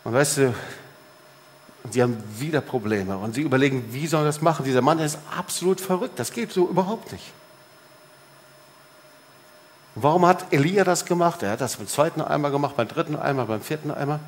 Und 0.07 0.13
weißt 0.13 0.37
du, 0.37 0.55
sie 1.91 2.01
haben 2.01 2.23
wieder 2.39 2.61
Probleme 2.61 3.19
und 3.19 3.35
sie 3.35 3.41
überlegen, 3.41 3.93
wie 3.93 4.07
sollen 4.07 4.23
wir 4.23 4.29
das 4.29 4.41
machen? 4.41 4.65
Dieser 4.65 4.81
Mann 4.81 5.01
ist 5.01 5.19
absolut 5.37 5.81
verrückt, 5.81 6.21
das 6.21 6.31
geht 6.31 6.53
so 6.53 6.69
überhaupt 6.69 7.11
nicht. 7.11 7.25
warum 9.97 10.25
hat 10.25 10.53
Elia 10.53 10.85
das 10.85 11.07
gemacht? 11.07 11.43
Er 11.43 11.51
hat 11.51 11.61
das 11.61 11.79
beim 11.79 11.89
zweiten 11.89 12.21
Eimer 12.21 12.53
gemacht, 12.53 12.77
beim 12.77 12.87
dritten 12.87 13.17
Eimer, 13.17 13.47
beim 13.47 13.61
vierten 13.61 13.91
Eimer. 13.91 14.21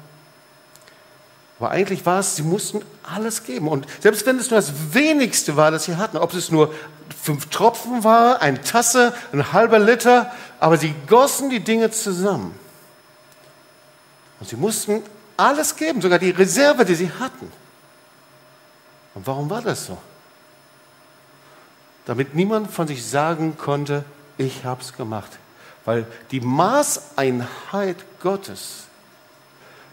Aber 1.61 1.71
eigentlich 1.71 2.05
war 2.05 2.19
es, 2.19 2.35
sie 2.35 2.43
mussten 2.43 2.83
alles 3.05 3.45
geben. 3.45 3.69
Und 3.69 3.87
selbst 4.01 4.27
wenn 4.27 4.37
es 4.37 4.51
nur 4.51 4.59
das 4.59 4.73
Wenigste 4.95 5.57
war, 5.57 5.71
das 5.71 5.85
sie 5.85 5.97
hatten, 5.97 6.17
ob 6.17 6.35
es 6.35 6.51
nur 6.51 6.75
fünf 7.23 7.51
Tropfen 7.51 8.03
war, 8.03 8.43
eine 8.43 8.63
Tasse, 8.63 9.15
ein 9.31 9.53
halber 9.53 9.79
Liter, 9.79 10.33
aber 10.59 10.77
sie 10.77 10.93
gossen 11.07 11.51
die 11.51 11.61
Dinge 11.61 11.93
zusammen. 11.93 12.53
Und 14.41 14.49
sie 14.49 14.57
mussten 14.57 15.05
alles 15.39 15.77
geben, 15.77 16.03
sogar 16.03 16.19
die 16.19 16.31
Reserve, 16.31 16.85
die 16.85 16.95
sie 16.95 17.11
hatten. 17.11 17.51
Und 19.15 19.27
warum 19.27 19.49
war 19.49 19.63
das 19.63 19.87
so? 19.87 19.97
Damit 22.05 22.35
niemand 22.35 22.71
von 22.71 22.87
sich 22.87 23.07
sagen 23.07 23.57
konnte, 23.57 24.05
ich 24.37 24.65
habe 24.65 24.83
es 24.83 24.93
gemacht. 24.93 25.39
Weil 25.85 26.07
die 26.31 26.41
Maßeinheit 26.41 27.97
Gottes 28.21 28.85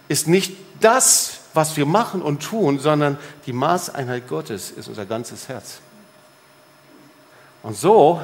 ist 0.08 0.28
nicht 0.28 0.56
das, 0.80 1.40
was 1.54 1.78
wir 1.78 1.86
machen 1.86 2.22
und 2.22 2.44
tun, 2.44 2.80
sondern 2.80 3.18
die 3.46 3.54
Maßeinheit 3.54 4.28
Gottes 4.28 4.72
ist 4.72 4.88
unser 4.88 5.06
ganzes 5.06 5.48
Herz. 5.48 5.80
Und 7.64 7.78
so, 7.78 8.22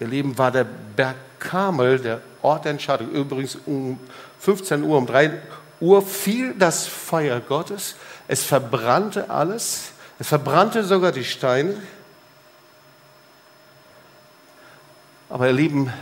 ihr 0.00 0.08
Lieben, 0.08 0.36
war 0.36 0.50
der 0.50 0.64
Berg 0.64 1.16
Karmel 1.38 1.98
der 1.98 2.20
Ort 2.42 2.64
der 2.64 2.72
Entscheidung. 2.72 3.10
Übrigens 3.10 3.56
um 3.66 3.98
15 4.40 4.82
Uhr, 4.82 4.98
um 4.98 5.06
3 5.06 5.28
Uhr 5.28 5.38
fiel 6.06 6.54
das 6.54 6.86
Feuer 6.86 7.40
Gottes, 7.40 7.96
es 8.28 8.44
verbrannte 8.44 9.30
alles, 9.30 9.92
es 10.18 10.28
verbrannte 10.28 10.84
sogar 10.84 11.12
die 11.12 11.24
Steine. 11.24 11.76
Aber 15.28 15.46
ihr 15.46 15.52
Lieben, 15.52 15.92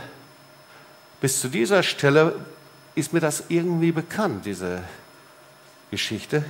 bis 1.19 1.41
zu 1.41 1.47
dieser 1.47 1.83
Stelle 1.83 2.35
ist 2.95 3.13
mir 3.13 3.19
das 3.19 3.45
irgendwie 3.49 3.91
bekannt, 3.91 4.45
diese 4.45 4.83
Geschichte. 5.89 6.43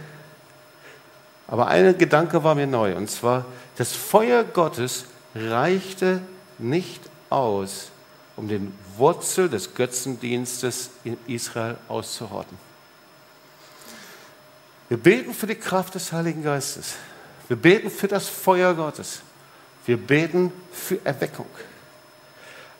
Aber 1.48 1.68
ein 1.68 1.98
Gedanke 1.98 2.44
war 2.44 2.56
mir 2.56 2.68
neu, 2.68 2.96
und 2.96 3.10
zwar, 3.10 3.46
das 3.78 3.94
Feuer 3.94 4.44
Gottes 4.44 5.06
reichte 5.36 6.22
nicht 6.58 7.02
aus, 7.30 7.90
um 8.36 8.48
den 8.48 8.74
Wurzel 8.98 9.50
des 9.50 9.76
Götzendienstes 9.76 10.90
in 11.04 11.18
Israel 11.28 11.78
auszurotten. 11.88 12.58
Wir 14.94 15.00
beten 15.00 15.34
für 15.34 15.48
die 15.48 15.56
Kraft 15.56 15.96
des 15.96 16.12
Heiligen 16.12 16.44
Geistes. 16.44 16.94
Wir 17.48 17.58
beten 17.58 17.90
für 17.90 18.08
das 18.08 18.30
Feuer 18.30 18.76
Gottes. 18.76 19.22
Wir 19.88 19.98
beten 19.98 20.54
für 20.72 21.04
Erweckung. 21.04 21.48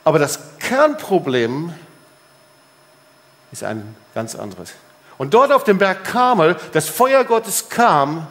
Aber 0.04 0.20
das 0.20 0.40
Kernproblem 0.60 1.74
ist 3.52 3.64
ein 3.64 3.96
ganz 4.14 4.36
anderes. 4.36 4.74
Und 5.18 5.34
dort 5.34 5.52
auf 5.52 5.64
dem 5.64 5.80
Berg 5.80 6.04
Karmel, 6.04 6.56
das 6.74 6.88
Feuer 6.88 7.24
Gottes 7.24 7.70
kam, 7.70 8.28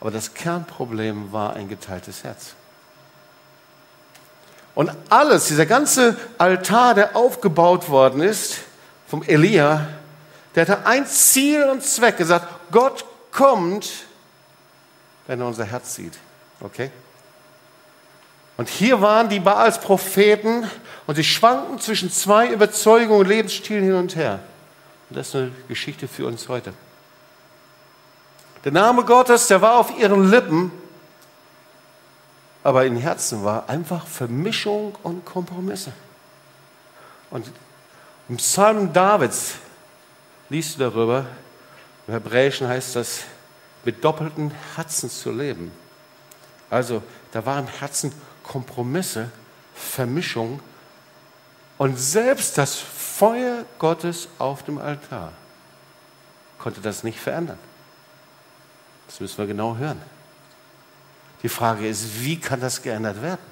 aber 0.00 0.10
das 0.10 0.34
Kernproblem 0.34 1.30
war 1.30 1.54
ein 1.54 1.68
geteiltes 1.68 2.24
Herz. 2.24 2.54
Und 4.74 4.90
alles, 5.08 5.46
dieser 5.46 5.66
ganze 5.66 6.16
Altar, 6.38 6.94
der 6.94 7.14
aufgebaut 7.14 7.90
worden 7.90 8.22
ist, 8.22 8.58
vom 9.06 9.22
Elia, 9.22 9.86
der 10.54 10.62
hatte 10.62 10.86
ein 10.86 11.06
Ziel 11.06 11.64
und 11.64 11.82
Zweck 11.82 12.16
gesagt, 12.16 12.46
Gott 12.70 13.04
kommt, 13.32 13.90
wenn 15.26 15.40
er 15.40 15.46
unser 15.46 15.64
Herz 15.64 15.94
sieht. 15.94 16.14
Okay? 16.60 16.90
Und 18.56 18.68
hier 18.68 19.00
waren 19.00 19.28
die 19.28 19.40
Baals 19.40 19.80
Propheten 19.80 20.70
und 21.06 21.16
sie 21.16 21.24
schwanken 21.24 21.80
zwischen 21.80 22.10
zwei 22.10 22.48
Überzeugungen 22.48 23.20
und 23.20 23.26
Lebensstilen 23.26 23.84
hin 23.84 23.94
und 23.94 24.14
her. 24.14 24.40
Und 25.10 25.16
das 25.18 25.28
ist 25.28 25.34
eine 25.34 25.52
Geschichte 25.68 26.06
für 26.06 26.26
uns 26.26 26.48
heute. 26.48 26.72
Der 28.64 28.72
Name 28.72 29.04
Gottes, 29.04 29.48
der 29.48 29.60
war 29.60 29.78
auf 29.78 29.98
ihren 29.98 30.30
Lippen, 30.30 30.72
aber 32.62 32.86
im 32.86 32.96
Herzen 32.96 33.44
war 33.44 33.68
einfach 33.68 34.06
Vermischung 34.06 34.96
und 35.02 35.24
Kompromisse. 35.24 35.92
Und 37.30 37.50
im 38.28 38.36
Psalm 38.36 38.92
Davids, 38.92 39.56
liest 40.54 40.76
du 40.76 40.84
darüber. 40.84 41.26
Im 42.06 42.14
Hebräischen 42.14 42.68
heißt 42.68 42.94
das, 42.94 43.24
mit 43.84 44.04
doppelten 44.04 44.52
Herzen 44.76 45.10
zu 45.10 45.32
leben. 45.32 45.72
Also 46.70 47.02
da 47.32 47.44
waren 47.44 47.66
Herzen 47.66 48.12
Kompromisse, 48.44 49.30
Vermischung 49.74 50.60
und 51.76 51.98
selbst 51.98 52.56
das 52.56 52.76
Feuer 52.76 53.64
Gottes 53.78 54.28
auf 54.38 54.62
dem 54.62 54.78
Altar 54.78 55.32
konnte 56.58 56.80
das 56.80 57.02
nicht 57.02 57.18
verändern. 57.18 57.58
Das 59.06 59.18
müssen 59.18 59.38
wir 59.38 59.46
genau 59.46 59.76
hören. 59.76 60.00
Die 61.42 61.48
Frage 61.48 61.88
ist, 61.88 62.20
wie 62.22 62.38
kann 62.38 62.60
das 62.60 62.80
geändert 62.80 63.20
werden? 63.20 63.42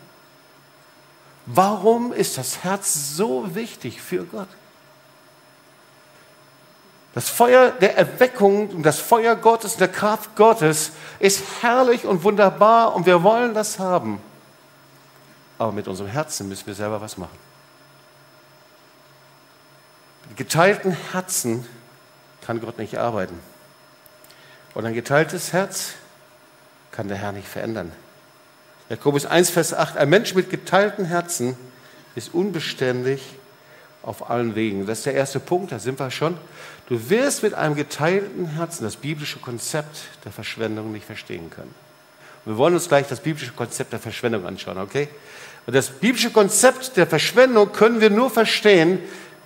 Warum 1.47 2.13
ist 2.13 2.39
das 2.39 2.63
Herz 2.63 3.17
so 3.17 3.55
wichtig 3.55 4.01
für 4.01 4.25
Gott? 4.25 4.49
Das 7.15 7.29
Feuer 7.29 7.71
der 7.73 7.97
Erweckung 7.97 8.71
und 8.71 8.83
das 8.85 8.99
Feuer 8.99 9.37
Gottes, 9.37 9.77
der 9.77 9.89
Kraft 9.89 10.35
Gottes 10.35 10.93
ist 11.19 11.43
herrlich 11.61 12.07
und 12.07 12.25
wunderbar 12.25 12.95
und 12.95 13.05
wir 13.05 13.23
wollen 13.23 13.53
das 13.53 13.79
haben. 13.79 14.21
Aber 15.59 15.73
mit 15.73 15.89
unserem 15.89 16.11
Herzen 16.11 16.49
müssen 16.49 16.67
wir 16.67 16.75
selber 16.75 17.01
was 17.01 17.19
machen. 17.19 17.39
Mit 20.29 20.39
geteilten 20.39 20.97
Herzen 21.13 21.67
kann 22.41 22.61
Gott 22.61 22.79
nicht 22.79 22.97
arbeiten. 22.97 23.39
Und 24.75 24.87
ein 24.87 24.95
geteiltes 24.95 25.53
Herz 25.53 25.93
kann 26.91 27.09
der 27.09 27.19
Herr 27.19 27.33
nicht 27.33 27.49
verändern. 27.49 27.93
Jakobus 28.89 29.27
1, 29.27 29.51
Vers 29.51 29.75
8, 29.75 29.99
ein 29.99 30.09
Mensch 30.09 30.35
mit 30.35 30.51
geteilten 30.51 31.05
Herzen 31.05 31.57
ist 32.15 32.33
unbeständig 32.35 33.23
auf 34.03 34.31
allen 34.31 34.55
Wegen. 34.55 34.87
Das 34.87 34.99
ist 34.99 35.07
der 35.07 35.15
erste 35.15 35.41
Punkt, 35.41 35.73
da 35.73 35.79
sind 35.79 35.99
wir 35.99 36.11
schon. 36.11 36.37
Du 36.93 37.09
wirst 37.09 37.43
mit 37.43 37.55
einem 37.55 37.75
geteilten 37.75 38.45
Herzen 38.45 38.85
das 38.85 38.97
biblische 38.97 39.39
Konzept 39.39 39.97
der 40.27 40.31
Verschwendung 40.31 40.93
nicht 40.93 41.07
verstehen 41.07 41.49
können. 41.49 41.75
Und 42.45 42.53
wir 42.53 42.59
wollen 42.59 42.75
uns 42.75 42.87
gleich 42.87 43.09
das 43.09 43.21
biblische 43.21 43.53
Konzept 43.53 43.95
der 43.95 43.99
Verschwendung 43.99 44.45
anschauen, 44.45 44.77
okay? 44.77 45.09
Und 45.65 45.75
das 45.75 45.89
biblische 45.89 46.29
Konzept 46.29 46.99
der 46.99 47.07
Verschwendung 47.07 47.73
können 47.73 48.03
wir 48.03 48.11
nur 48.11 48.29
verstehen, 48.29 48.99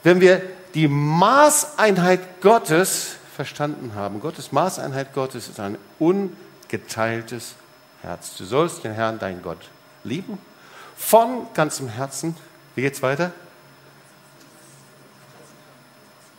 wenn 0.03 0.21
wir 0.21 0.43
die 0.75 0.88
Maßeinheit 0.88 2.41
Gottes 2.41 3.15
verstanden 3.37 3.93
haben. 3.95 4.19
Gottes 4.19 4.50
Maßeinheit 4.50 5.15
Gottes 5.15 5.47
ist 5.47 5.61
ein 5.61 5.79
ungeteiltes 6.00 7.55
Herz. 8.03 8.35
Du 8.37 8.45
sollst 8.45 8.83
den 8.83 8.93
Herrn, 8.93 9.21
dein 9.21 9.41
Gott, 9.41 9.71
lieben, 10.03 10.37
von 10.97 11.47
ganzem 11.55 11.87
Herzen. 11.91 12.37
Wie 12.75 12.83
geht's 12.83 13.03
weiter? 13.03 13.31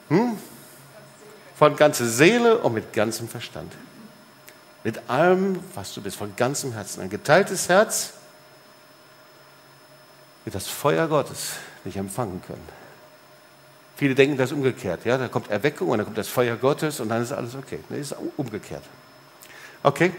Hm? 0.10 0.38
Von 1.58 1.76
ganzer 1.76 2.06
Seele 2.06 2.60
und 2.60 2.74
mit 2.74 2.94
ganzem 2.94 3.28
Verstand. 3.28 3.74
Mit 4.84 5.10
allem, 5.10 5.60
was 5.74 5.94
du 5.94 6.02
bist, 6.02 6.18
von 6.18 6.36
ganzem 6.36 6.74
Herzen. 6.74 7.02
Ein 7.02 7.10
geteiltes 7.10 7.68
Herz 7.68 8.14
wird 10.46 10.56
das 10.56 10.68
Feuer 10.68 11.08
Gottes 11.08 11.54
nicht 11.84 11.98
empfangen 11.98 12.42
können. 12.46 12.64
Viele 13.98 14.14
denken 14.14 14.38
das 14.38 14.52
umgekehrt. 14.52 15.06
Ja? 15.06 15.18
Da 15.18 15.28
kommt 15.28 15.50
Erweckung 15.50 15.90
und 15.90 15.98
dann 15.98 16.06
kommt 16.06 16.18
das 16.20 16.28
Feuer 16.28 16.56
Gottes 16.56 17.00
und 17.00 17.10
dann 17.10 17.24
ist 17.24 17.32
alles 17.32 17.56
okay. 17.56 17.80
Nee, 17.90 18.00
ist 18.00 18.16
umgekehrt. 18.38 18.84
Okay, 19.82 20.12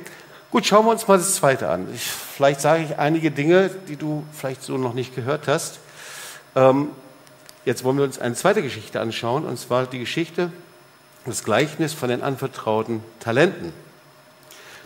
gut, 0.50 0.66
schauen 0.66 0.84
wir 0.84 0.90
uns 0.90 1.06
mal 1.06 1.18
das 1.18 1.36
Zweite 1.36 1.68
an. 1.68 1.86
Ich, 1.94 2.02
vielleicht 2.02 2.60
sage 2.60 2.82
ich 2.82 2.98
einige 2.98 3.30
Dinge, 3.30 3.70
die 3.88 3.96
du 3.96 4.26
vielleicht 4.32 4.62
so 4.64 4.76
noch 4.76 4.94
nicht 4.94 5.14
gehört 5.14 5.46
hast. 5.46 5.78
Ähm, 6.56 6.88
jetzt 7.64 7.84
wollen 7.84 7.96
wir 7.96 8.04
uns 8.04 8.18
eine 8.18 8.34
zweite 8.34 8.62
Geschichte 8.62 9.00
anschauen, 9.00 9.46
und 9.46 9.58
zwar 9.58 9.86
die 9.86 10.00
Geschichte, 10.00 10.52
das 11.24 11.44
Gleichnis 11.44 11.92
von 11.92 12.08
den 12.08 12.22
anvertrauten 12.22 13.02
Talenten. 13.20 13.72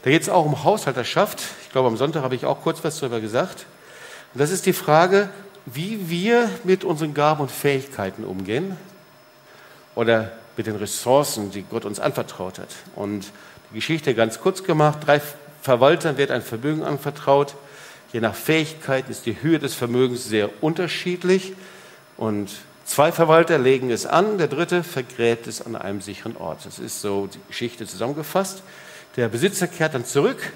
Da 0.02 0.10
geht 0.10 0.22
es 0.22 0.28
auch 0.28 0.44
um 0.44 0.64
Haushalterschaft. 0.64 1.40
Ich 1.62 1.70
glaube, 1.70 1.88
am 1.88 1.96
Sonntag 1.96 2.22
habe 2.22 2.34
ich 2.34 2.44
auch 2.44 2.62
kurz 2.62 2.82
was 2.82 2.98
darüber 2.98 3.20
gesagt. 3.20 3.66
Und 4.34 4.40
das 4.40 4.50
ist 4.50 4.66
die 4.66 4.72
Frage, 4.72 5.28
wie 5.66 6.08
wir 6.08 6.50
mit 6.64 6.84
unseren 6.84 7.14
Gaben 7.14 7.40
und 7.42 7.50
Fähigkeiten 7.50 8.24
umgehen 8.24 8.76
oder 9.94 10.32
mit 10.56 10.66
den 10.66 10.76
Ressourcen, 10.76 11.50
die 11.50 11.62
Gott 11.62 11.84
uns 11.84 12.00
anvertraut 12.00 12.58
hat. 12.58 12.70
Und 12.96 13.26
die 13.70 13.76
Geschichte 13.76 14.14
ganz 14.14 14.40
kurz 14.40 14.64
gemacht, 14.64 14.98
drei 15.06 15.20
Verwaltern 15.62 16.16
wird 16.16 16.30
ein 16.30 16.42
Vermögen 16.42 16.82
anvertraut. 16.82 17.54
Je 18.12 18.20
nach 18.20 18.34
Fähigkeit 18.34 19.08
ist 19.08 19.26
die 19.26 19.40
Höhe 19.40 19.58
des 19.58 19.74
Vermögens 19.74 20.24
sehr 20.24 20.50
unterschiedlich. 20.62 21.54
Und 22.16 22.50
zwei 22.84 23.12
Verwalter 23.12 23.58
legen 23.58 23.90
es 23.90 24.06
an, 24.06 24.38
der 24.38 24.48
dritte 24.48 24.82
vergräbt 24.82 25.46
es 25.46 25.64
an 25.64 25.76
einem 25.76 26.00
sicheren 26.00 26.36
Ort. 26.36 26.64
Das 26.64 26.78
ist 26.78 27.00
so 27.00 27.26
die 27.26 27.40
Geschichte 27.48 27.86
zusammengefasst. 27.86 28.62
Der 29.16 29.28
Besitzer 29.28 29.66
kehrt 29.66 29.94
dann 29.94 30.04
zurück 30.04 30.52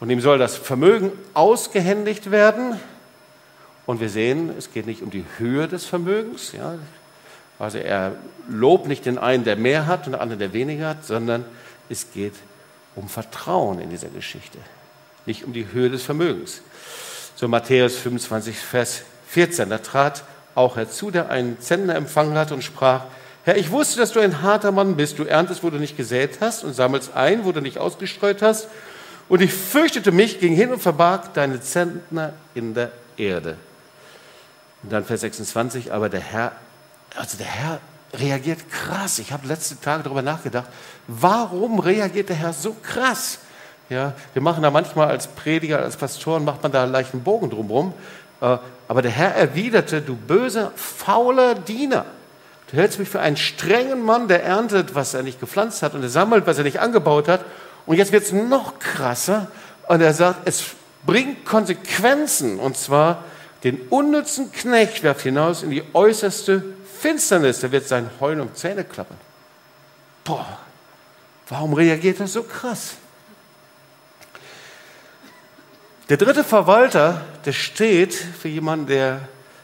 und 0.00 0.10
ihm 0.10 0.20
soll 0.20 0.38
das 0.38 0.56
Vermögen 0.56 1.12
ausgehändigt 1.34 2.30
werden. 2.30 2.78
Und 3.86 4.00
wir 4.00 4.10
sehen, 4.10 4.52
es 4.56 4.72
geht 4.72 4.86
nicht 4.86 5.02
um 5.02 5.10
die 5.10 5.24
Höhe 5.38 5.68
des 5.68 5.86
Vermögens. 5.86 6.52
Ja. 6.52 6.76
Also 7.58 7.78
er 7.78 8.16
lobt 8.48 8.86
nicht 8.86 9.06
den 9.06 9.18
einen, 9.18 9.44
der 9.44 9.56
mehr 9.56 9.86
hat 9.86 10.06
und 10.06 10.12
den 10.12 10.20
anderen, 10.20 10.38
der 10.38 10.52
weniger 10.52 10.88
hat, 10.88 11.04
sondern 11.04 11.44
es 11.88 12.12
geht 12.12 12.34
um 12.94 13.08
Vertrauen 13.08 13.80
in 13.80 13.90
dieser 13.90 14.08
Geschichte, 14.08 14.58
nicht 15.26 15.44
um 15.44 15.52
die 15.52 15.72
Höhe 15.72 15.90
des 15.90 16.02
Vermögens. 16.02 16.62
So 17.34 17.48
Matthäus 17.48 17.96
25, 17.96 18.58
Vers 18.58 19.02
14, 19.28 19.70
da 19.70 19.78
trat 19.78 20.24
auch 20.58 20.76
herzu, 20.76 21.10
der 21.10 21.30
einen 21.30 21.60
Zentner 21.60 21.94
empfangen 21.94 22.36
hat 22.36 22.52
und 22.52 22.62
sprach, 22.62 23.04
Herr, 23.44 23.56
ich 23.56 23.70
wusste, 23.70 23.98
dass 23.98 24.12
du 24.12 24.20
ein 24.20 24.42
harter 24.42 24.72
Mann 24.72 24.96
bist. 24.96 25.18
Du 25.18 25.24
erntest, 25.24 25.62
wo 25.62 25.70
du 25.70 25.78
nicht 25.78 25.96
gesät 25.96 26.38
hast 26.40 26.64
und 26.64 26.74
sammelst 26.74 27.14
ein, 27.14 27.46
wo 27.46 27.52
du 27.52 27.62
nicht 27.62 27.78
ausgestreut 27.78 28.42
hast. 28.42 28.68
Und 29.28 29.40
ich 29.40 29.54
fürchtete 29.54 30.12
mich, 30.12 30.40
ging 30.40 30.54
hin 30.54 30.70
und 30.70 30.82
verbarg 30.82 31.32
deine 31.32 31.60
Zentner 31.60 32.34
in 32.54 32.74
der 32.74 32.90
Erde. 33.16 33.56
Und 34.82 34.92
dann 34.92 35.04
Vers 35.04 35.20
26, 35.22 35.92
aber 35.92 36.08
der 36.08 36.20
Herr, 36.20 36.52
also 37.16 37.38
der 37.38 37.46
Herr 37.46 37.80
reagiert 38.14 38.70
krass. 38.70 39.18
Ich 39.18 39.32
habe 39.32 39.46
letzte 39.46 39.80
Tage 39.80 40.02
darüber 40.02 40.22
nachgedacht, 40.22 40.66
warum 41.06 41.78
reagiert 41.78 42.28
der 42.28 42.36
Herr 42.36 42.52
so 42.52 42.76
krass? 42.82 43.38
Ja, 43.90 44.12
wir 44.34 44.42
machen 44.42 44.62
da 44.62 44.70
manchmal 44.70 45.08
als 45.08 45.26
Prediger, 45.26 45.78
als 45.78 45.96
Pastoren, 45.96 46.44
macht 46.44 46.62
man 46.62 46.72
da 46.72 46.82
einen 46.82 46.92
leichten 46.92 47.22
Bogen 47.22 47.48
drumherum. 47.48 47.94
Äh, 48.40 48.58
aber 48.86 49.02
der 49.02 49.10
Herr 49.10 49.34
erwiderte, 49.34 50.00
du 50.00 50.16
böser, 50.16 50.72
fauler 50.76 51.54
Diener. 51.54 52.06
Du 52.70 52.76
hältst 52.76 52.98
mich 52.98 53.08
für 53.08 53.20
einen 53.20 53.36
strengen 53.36 54.04
Mann, 54.04 54.28
der 54.28 54.44
erntet, 54.44 54.94
was 54.94 55.14
er 55.14 55.22
nicht 55.22 55.40
gepflanzt 55.40 55.82
hat 55.82 55.94
und 55.94 56.02
er 56.02 56.08
sammelt, 56.08 56.46
was 56.46 56.58
er 56.58 56.64
nicht 56.64 56.80
angebaut 56.80 57.28
hat. 57.28 57.44
Und 57.86 57.96
jetzt 57.96 58.12
wird 58.12 58.24
es 58.24 58.32
noch 58.32 58.78
krasser 58.78 59.48
und 59.88 60.02
er 60.02 60.12
sagt, 60.12 60.40
es 60.46 60.64
bringt 61.06 61.46
Konsequenzen 61.46 62.58
und 62.58 62.76
zwar 62.76 63.24
den 63.64 63.80
unnützen 63.88 64.52
Knecht 64.52 65.02
werft 65.02 65.22
hinaus 65.22 65.62
in 65.62 65.70
die 65.70 65.82
äußerste 65.94 66.62
Finsternis, 67.00 67.60
der 67.60 67.72
wird 67.72 67.88
sein 67.88 68.10
Heulen 68.20 68.40
um 68.40 68.54
Zähne 68.54 68.84
klappen. 68.84 69.16
Boah, 70.24 70.58
warum 71.48 71.72
reagiert 71.72 72.20
er 72.20 72.26
so 72.26 72.42
krass? 72.42 72.96
Der 76.08 76.16
dritte 76.16 76.42
Verwalter, 76.42 77.22
der 77.44 77.52
steht 77.52 78.14
für 78.14 78.48
jemanden, 78.48 78.86
der 78.86 79.20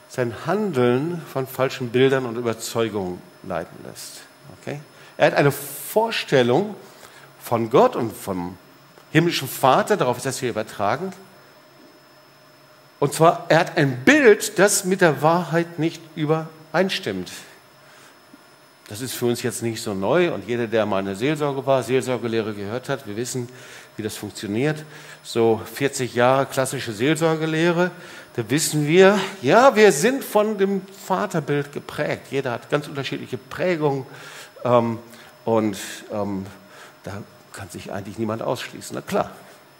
sein 0.08 0.34
Handeln 0.46 1.22
von 1.32 1.46
falschen 1.46 1.88
Bildern 1.88 2.26
und 2.26 2.36
Überzeugungen 2.36 3.20
leiten 3.42 3.76
lässt. 3.84 4.22
Okay? 4.60 4.80
Er 5.16 5.28
hat 5.28 5.34
eine 5.34 5.50
Vorstellung 5.50 6.76
von 7.40 7.70
Gott 7.70 7.96
und 7.96 8.14
vom 8.14 8.58
himmlischen 9.10 9.48
Vater, 9.48 9.96
darauf 9.96 10.18
ist 10.18 10.26
das 10.26 10.38
hier 10.38 10.50
übertragen. 10.50 11.12
Und 13.00 13.14
zwar, 13.14 13.46
er 13.48 13.60
hat 13.60 13.76
ein 13.78 14.04
Bild, 14.04 14.58
das 14.58 14.84
mit 14.84 15.00
der 15.00 15.22
Wahrheit 15.22 15.78
nicht 15.78 16.02
übereinstimmt. 16.14 17.32
Das 18.88 19.00
ist 19.00 19.14
für 19.14 19.26
uns 19.26 19.42
jetzt 19.42 19.62
nicht 19.62 19.82
so 19.82 19.94
neu 19.94 20.32
und 20.32 20.46
jeder, 20.46 20.66
der 20.66 20.84
mal 20.84 20.98
eine 20.98 21.16
Seelsorge 21.16 21.64
war, 21.64 21.82
Seelsorgelehre 21.82 22.52
gehört 22.52 22.90
hat, 22.90 23.06
wir 23.06 23.16
wissen, 23.16 23.48
wie 23.96 24.02
das 24.02 24.16
funktioniert. 24.16 24.84
So 25.22 25.60
40 25.74 26.14
Jahre 26.14 26.46
klassische 26.46 26.92
Seelsorgelehre, 26.92 27.90
da 28.36 28.50
wissen 28.50 28.86
wir, 28.88 29.18
ja, 29.42 29.76
wir 29.76 29.92
sind 29.92 30.24
von 30.24 30.58
dem 30.58 30.82
Vaterbild 31.06 31.72
geprägt. 31.72 32.26
Jeder 32.30 32.52
hat 32.52 32.68
ganz 32.68 32.88
unterschiedliche 32.88 33.38
Prägungen 33.38 34.06
ähm, 34.64 34.98
und 35.44 35.78
ähm, 36.12 36.46
da 37.04 37.22
kann 37.52 37.70
sich 37.70 37.92
eigentlich 37.92 38.18
niemand 38.18 38.42
ausschließen. 38.42 38.94
Na 38.94 39.02
klar, 39.02 39.30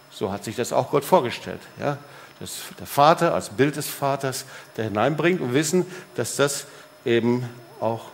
so 0.09 0.31
hat 0.31 0.45
sich 0.45 0.55
das 0.55 0.71
auch 0.71 0.91
Gott 0.91 1.03
vorgestellt. 1.03 1.59
Ja? 1.79 1.97
Dass 2.39 2.51
der 2.79 2.87
Vater 2.87 3.33
als 3.33 3.49
Bild 3.49 3.75
des 3.75 3.87
Vaters 3.87 4.45
der 4.77 4.85
hineinbringt 4.85 5.41
und 5.41 5.53
wissen, 5.53 5.85
dass 6.15 6.37
das 6.37 6.65
eben 7.03 7.49
auch 7.81 8.05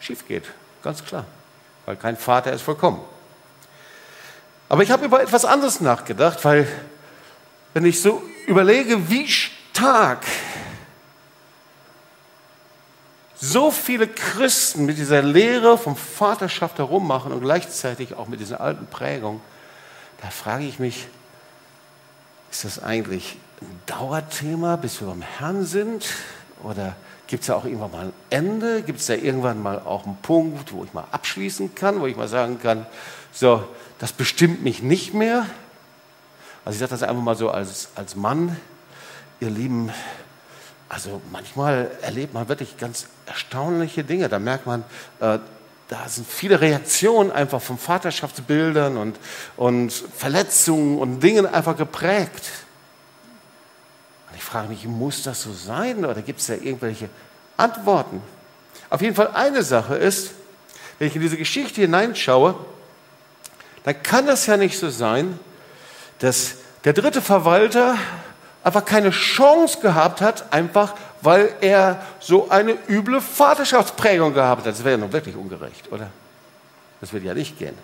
schief 0.00 0.28
geht. 0.28 0.44
Ganz 0.82 1.02
klar. 1.02 1.24
Weil 1.86 1.96
kein 1.96 2.16
Vater 2.16 2.52
ist 2.52 2.62
vollkommen. 2.62 3.00
Aber 4.72 4.82
ich 4.82 4.90
habe 4.90 5.04
über 5.04 5.20
etwas 5.22 5.44
anderes 5.44 5.82
nachgedacht, 5.82 6.42
weil 6.46 6.66
wenn 7.74 7.84
ich 7.84 8.00
so 8.00 8.22
überlege, 8.46 9.10
wie 9.10 9.28
stark 9.28 10.24
so 13.38 13.70
viele 13.70 14.08
Christen 14.08 14.86
mit 14.86 14.96
dieser 14.96 15.20
Lehre 15.20 15.76
vom 15.76 15.94
Vaterschaft 15.94 16.78
herummachen 16.78 17.32
und 17.32 17.42
gleichzeitig 17.42 18.14
auch 18.14 18.28
mit 18.28 18.40
diesen 18.40 18.56
alten 18.56 18.86
Prägungen, 18.86 19.42
da 20.22 20.30
frage 20.30 20.64
ich 20.64 20.78
mich, 20.78 21.06
ist 22.50 22.64
das 22.64 22.82
eigentlich 22.82 23.36
ein 23.60 23.78
Dauerthema, 23.84 24.76
bis 24.76 25.02
wir 25.02 25.08
beim 25.08 25.20
Herrn 25.20 25.66
sind? 25.66 26.06
Oder 26.62 26.96
Gibt 27.32 27.44
es 27.44 27.46
da 27.46 27.54
auch 27.54 27.64
irgendwann 27.64 27.92
mal 27.92 28.04
ein 28.04 28.12
Ende? 28.28 28.82
Gibt 28.82 29.00
es 29.00 29.06
da 29.06 29.14
irgendwann 29.14 29.62
mal 29.62 29.78
auch 29.78 30.04
einen 30.04 30.18
Punkt, 30.18 30.70
wo 30.74 30.84
ich 30.84 30.92
mal 30.92 31.06
abschließen 31.12 31.74
kann, 31.74 31.98
wo 31.98 32.06
ich 32.06 32.14
mal 32.14 32.28
sagen 32.28 32.60
kann, 32.60 32.84
so, 33.32 33.64
das 33.98 34.12
bestimmt 34.12 34.62
mich 34.62 34.82
nicht 34.82 35.14
mehr? 35.14 35.46
Also 36.62 36.76
ich 36.76 36.80
sage 36.80 36.90
das 36.90 37.02
einfach 37.02 37.22
mal 37.22 37.34
so 37.34 37.50
als, 37.50 37.88
als 37.94 38.16
Mann, 38.16 38.54
ihr 39.40 39.48
Lieben, 39.48 39.90
also 40.90 41.22
manchmal 41.30 41.92
erlebt 42.02 42.34
man 42.34 42.50
wirklich 42.50 42.76
ganz 42.76 43.06
erstaunliche 43.24 44.04
Dinge. 44.04 44.28
Da 44.28 44.38
merkt 44.38 44.66
man, 44.66 44.84
äh, 45.20 45.38
da 45.88 46.08
sind 46.08 46.26
viele 46.26 46.60
Reaktionen 46.60 47.32
einfach 47.32 47.62
von 47.62 47.78
Vaterschaftsbildern 47.78 48.98
und, 48.98 49.18
und 49.56 49.90
Verletzungen 49.90 50.98
und 50.98 51.20
Dingen 51.20 51.46
einfach 51.46 51.78
geprägt. 51.78 52.44
Und 54.32 54.38
ich 54.38 54.44
frage 54.44 54.68
mich, 54.68 54.86
muss 54.86 55.22
das 55.22 55.42
so 55.42 55.52
sein 55.52 56.06
oder 56.06 56.22
gibt 56.22 56.40
es 56.40 56.46
da 56.46 56.54
irgendwelche 56.54 57.10
Antworten? 57.58 58.22
Auf 58.88 59.02
jeden 59.02 59.14
Fall 59.14 59.32
eine 59.34 59.62
Sache 59.62 59.94
ist, 59.94 60.30
wenn 60.98 61.08
ich 61.08 61.14
in 61.14 61.20
diese 61.20 61.36
Geschichte 61.36 61.82
hineinschaue, 61.82 62.54
dann 63.84 64.02
kann 64.02 64.24
das 64.26 64.46
ja 64.46 64.56
nicht 64.56 64.78
so 64.78 64.88
sein, 64.88 65.38
dass 66.20 66.54
der 66.84 66.94
dritte 66.94 67.20
Verwalter 67.20 67.98
einfach 68.64 68.86
keine 68.86 69.10
Chance 69.10 69.80
gehabt 69.80 70.22
hat, 70.22 70.50
einfach 70.50 70.94
weil 71.20 71.54
er 71.60 72.00
so 72.18 72.48
eine 72.48 72.78
üble 72.88 73.20
Vaterschaftsprägung 73.20 74.32
gehabt 74.32 74.62
hat. 74.64 74.72
Das 74.72 74.82
wäre 74.82 74.92
ja 74.92 74.96
nun 74.96 75.12
wirklich 75.12 75.36
ungerecht, 75.36 75.92
oder? 75.92 76.08
Das 77.02 77.12
würde 77.12 77.26
ja 77.26 77.34
nicht 77.34 77.58
gehen. 77.58 77.76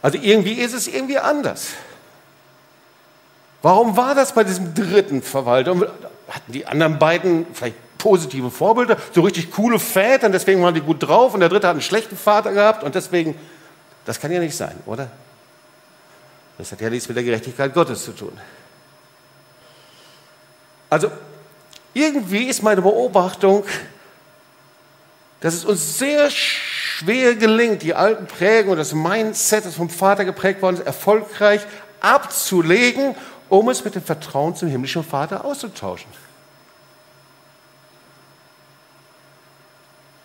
Also 0.00 0.18
irgendwie 0.18 0.52
ist 0.52 0.74
es 0.74 0.86
irgendwie 0.86 1.18
anders. 1.18 1.70
Warum 3.64 3.96
war 3.96 4.14
das 4.14 4.34
bei 4.34 4.44
diesem 4.44 4.74
dritten 4.74 5.22
Verwalter? 5.22 5.74
Hatten 6.28 6.52
die 6.52 6.66
anderen 6.66 6.98
beiden 6.98 7.46
vielleicht 7.54 7.76
positive 7.96 8.50
Vorbilder, 8.50 8.98
so 9.14 9.22
richtig 9.22 9.50
coole 9.52 9.78
Väter, 9.78 10.26
und 10.26 10.32
deswegen 10.32 10.62
waren 10.62 10.74
die 10.74 10.82
gut 10.82 11.02
drauf 11.02 11.32
und 11.32 11.40
der 11.40 11.48
dritte 11.48 11.68
hat 11.68 11.72
einen 11.72 11.80
schlechten 11.80 12.14
Vater 12.14 12.52
gehabt 12.52 12.84
und 12.84 12.94
deswegen, 12.94 13.34
das 14.04 14.20
kann 14.20 14.30
ja 14.30 14.38
nicht 14.38 14.54
sein, 14.54 14.78
oder? 14.84 15.08
Das 16.58 16.72
hat 16.72 16.82
ja 16.82 16.90
nichts 16.90 17.08
mit 17.08 17.16
der 17.16 17.24
Gerechtigkeit 17.24 17.72
Gottes 17.72 18.04
zu 18.04 18.12
tun. 18.12 18.38
Also 20.90 21.10
irgendwie 21.94 22.44
ist 22.44 22.62
meine 22.62 22.82
Beobachtung, 22.82 23.64
dass 25.40 25.54
es 25.54 25.64
uns 25.64 25.98
sehr 25.98 26.28
schwer 26.30 27.34
gelingt, 27.34 27.80
die 27.80 27.94
alten 27.94 28.26
Prägungen 28.26 28.72
und 28.72 28.78
das 28.78 28.92
Mindset, 28.92 29.64
das 29.64 29.76
vom 29.76 29.88
Vater 29.88 30.26
geprägt 30.26 30.60
worden 30.60 30.76
ist, 30.76 30.86
erfolgreich 30.86 31.62
abzulegen, 32.00 33.14
um 33.58 33.68
es 33.68 33.84
mit 33.84 33.94
dem 33.94 34.02
Vertrauen 34.02 34.54
zum 34.56 34.68
himmlischen 34.68 35.04
Vater 35.04 35.44
auszutauschen. 35.44 36.10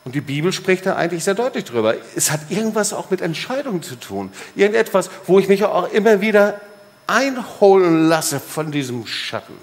Und 0.05 0.15
die 0.15 0.21
Bibel 0.21 0.51
spricht 0.51 0.85
da 0.85 0.95
eigentlich 0.95 1.23
sehr 1.23 1.35
deutlich 1.35 1.65
drüber. 1.65 1.93
Es 2.15 2.31
hat 2.31 2.49
irgendwas 2.49 2.93
auch 2.93 3.11
mit 3.11 3.21
Entscheidungen 3.21 3.83
zu 3.83 3.95
tun. 3.95 4.31
Irgendetwas, 4.55 5.11
wo 5.27 5.37
ich 5.37 5.47
mich 5.47 5.63
auch 5.63 5.91
immer 5.91 6.21
wieder 6.21 6.59
einholen 7.05 8.07
lasse 8.07 8.39
von 8.39 8.71
diesem 8.71 9.05
Schatten. 9.05 9.53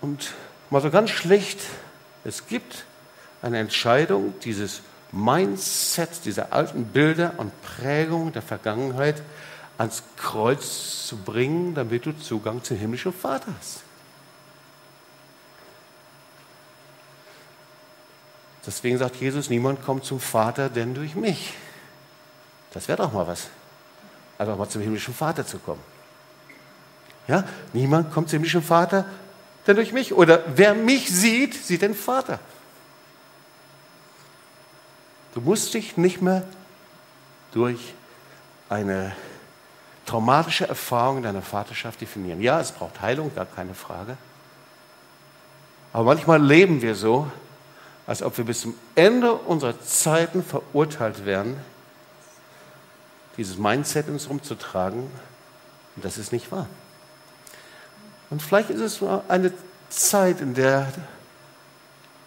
Und 0.00 0.32
mal 0.70 0.80
so 0.80 0.90
ganz 0.90 1.10
schlicht, 1.10 1.60
es 2.24 2.46
gibt 2.46 2.84
eine 3.42 3.58
Entscheidung, 3.58 4.34
dieses 4.42 4.80
Mindset, 5.12 6.08
diese 6.24 6.52
alten 6.52 6.86
Bilder 6.86 7.34
und 7.36 7.52
Prägungen 7.62 8.32
der 8.32 8.42
Vergangenheit 8.42 9.22
ans 9.80 10.02
Kreuz 10.18 11.06
zu 11.06 11.16
bringen, 11.16 11.74
damit 11.74 12.04
du 12.04 12.12
Zugang 12.12 12.62
zum 12.62 12.76
himmlischen 12.76 13.14
Vater 13.14 13.50
hast. 13.58 13.80
Deswegen 18.66 18.98
sagt 18.98 19.16
Jesus, 19.16 19.48
niemand 19.48 19.82
kommt 19.82 20.04
zum 20.04 20.20
Vater 20.20 20.68
denn 20.68 20.94
durch 20.94 21.14
mich. 21.14 21.54
Das 22.74 22.88
wäre 22.88 22.98
doch 22.98 23.10
mal 23.10 23.26
was. 23.26 23.48
Einfach 24.36 24.58
mal 24.58 24.68
zum 24.68 24.82
himmlischen 24.82 25.14
Vater 25.14 25.46
zu 25.46 25.58
kommen. 25.58 25.82
Ja, 27.26 27.44
niemand 27.72 28.12
kommt 28.12 28.28
zum 28.28 28.36
himmlischen 28.36 28.62
Vater 28.62 29.06
denn 29.66 29.76
durch 29.76 29.92
mich. 29.94 30.12
Oder 30.12 30.44
wer 30.56 30.74
mich 30.74 31.10
sieht, 31.10 31.54
sieht 31.54 31.80
den 31.80 31.94
Vater. 31.94 32.38
Du 35.32 35.40
musst 35.40 35.72
dich 35.72 35.96
nicht 35.96 36.20
mehr 36.20 36.46
durch 37.52 37.94
eine 38.68 39.16
traumatische 40.10 40.66
Erfahrung 40.66 41.18
in 41.18 41.22
deiner 41.22 41.42
Vaterschaft 41.42 42.00
definieren. 42.00 42.42
Ja, 42.42 42.60
es 42.60 42.72
braucht 42.72 43.00
Heilung, 43.00 43.32
gar 43.32 43.46
keine 43.46 43.74
Frage. 43.74 44.16
Aber 45.92 46.04
manchmal 46.04 46.42
leben 46.42 46.82
wir 46.82 46.96
so, 46.96 47.30
als 48.08 48.22
ob 48.22 48.36
wir 48.36 48.44
bis 48.44 48.62
zum 48.62 48.74
Ende 48.96 49.32
unserer 49.32 49.80
Zeiten 49.80 50.42
verurteilt 50.42 51.26
werden, 51.26 51.56
dieses 53.36 53.56
Mindset 53.56 54.08
in 54.08 54.14
uns 54.14 54.28
rumzutragen. 54.28 55.02
Und 55.94 56.04
das 56.04 56.18
ist 56.18 56.32
nicht 56.32 56.50
wahr. 56.50 56.66
Und 58.30 58.42
vielleicht 58.42 58.70
ist 58.70 58.80
es 58.80 59.00
nur 59.00 59.22
eine 59.28 59.52
Zeit, 59.90 60.40
in 60.40 60.54
der 60.54 60.92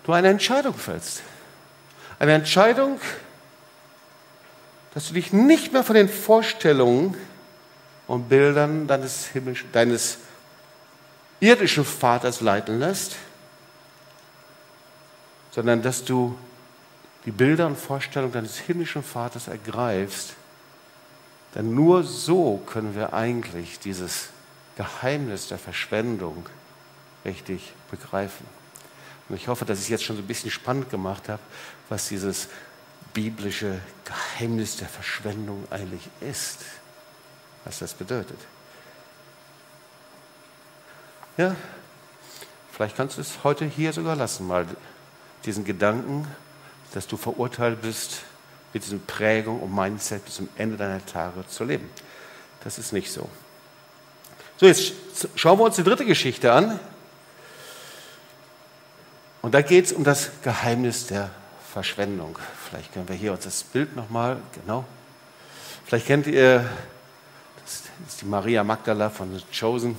du 0.05 0.13
eine 0.13 0.29
Entscheidung 0.29 0.73
fällst. 0.73 1.21
Eine 2.17 2.33
Entscheidung, 2.33 2.99
dass 4.93 5.09
du 5.09 5.15
dich 5.15 5.33
nicht 5.33 5.73
mehr 5.73 5.83
von 5.83 5.95
den 5.95 6.07
Vorstellungen 6.07 7.17
und 8.07 8.29
Bildern 8.29 8.87
deines, 8.87 9.29
deines 9.71 10.17
irdischen 11.39 11.85
Vaters 11.85 12.41
leiten 12.41 12.79
lässt, 12.79 13.15
sondern 15.51 15.81
dass 15.81 16.03
du 16.03 16.37
die 17.25 17.31
Bilder 17.31 17.67
und 17.67 17.77
Vorstellungen 17.77 18.33
deines 18.33 18.57
himmlischen 18.57 19.03
Vaters 19.03 19.47
ergreifst. 19.47 20.33
Denn 21.55 21.73
nur 21.73 22.03
so 22.03 22.61
können 22.65 22.95
wir 22.95 23.13
eigentlich 23.13 23.79
dieses 23.79 24.29
Geheimnis 24.75 25.47
der 25.47 25.59
Verschwendung 25.59 26.45
richtig 27.23 27.73
begreifen. 27.91 28.45
Und 29.29 29.35
ich 29.35 29.47
hoffe, 29.47 29.63
dass 29.63 29.77
ich 29.77 29.85
es 29.85 29.89
jetzt 29.89 30.03
schon 30.03 30.15
so 30.15 30.21
ein 30.21 30.27
bisschen 30.27 30.51
spannend 30.51 30.89
gemacht 30.89 31.29
habe, 31.29 31.41
was 31.89 32.09
dieses 32.09 32.49
biblische 33.13 33.79
Geheimnis 34.03 34.77
der 34.77 34.89
Verschwendung 34.89 35.65
eigentlich 35.69 36.09
ist, 36.19 36.59
was 37.65 37.79
das 37.79 37.93
bedeutet. 37.93 38.39
Ja, 41.37 41.55
vielleicht 42.71 42.95
kannst 42.95 43.17
du 43.17 43.21
es 43.21 43.43
heute 43.43 43.65
hier 43.65 43.93
sogar 43.93 44.15
lassen, 44.15 44.47
mal 44.47 44.67
diesen 45.45 45.65
Gedanken, 45.65 46.27
dass 46.93 47.07
du 47.07 47.17
verurteilt 47.17 47.81
bist, 47.81 48.21
mit 48.73 48.83
diesen 48.83 49.05
Prägung 49.05 49.61
und 49.61 49.73
Mindset 49.73 50.25
bis 50.25 50.35
zum 50.35 50.49
Ende 50.57 50.77
deiner 50.77 51.05
Tage 51.05 51.47
zu 51.47 51.63
leben. 51.63 51.89
Das 52.63 52.77
ist 52.77 52.93
nicht 52.93 53.11
so. 53.11 53.29
So, 54.57 54.65
jetzt 54.65 54.93
schauen 55.35 55.59
wir 55.59 55.65
uns 55.65 55.75
die 55.75 55.83
dritte 55.83 56.05
Geschichte 56.05 56.51
an. 56.51 56.79
Und 59.41 59.53
da 59.53 59.61
geht 59.61 59.85
es 59.85 59.91
um 59.91 60.03
das 60.03 60.31
Geheimnis 60.41 61.07
der 61.07 61.29
Verschwendung. 61.71 62.37
Vielleicht 62.69 62.93
können 62.93 63.09
wir 63.09 63.15
hier 63.15 63.33
uns 63.33 63.43
das 63.43 63.63
Bild 63.63 63.95
nochmal, 63.95 64.37
genau. 64.53 64.85
Vielleicht 65.85 66.07
kennt 66.07 66.27
ihr, 66.27 66.67
das 67.65 67.83
ist 68.07 68.21
die 68.21 68.25
Maria 68.25 68.63
Magdala 68.63 69.09
von 69.09 69.33
The 69.33 69.43
Chosen. 69.57 69.95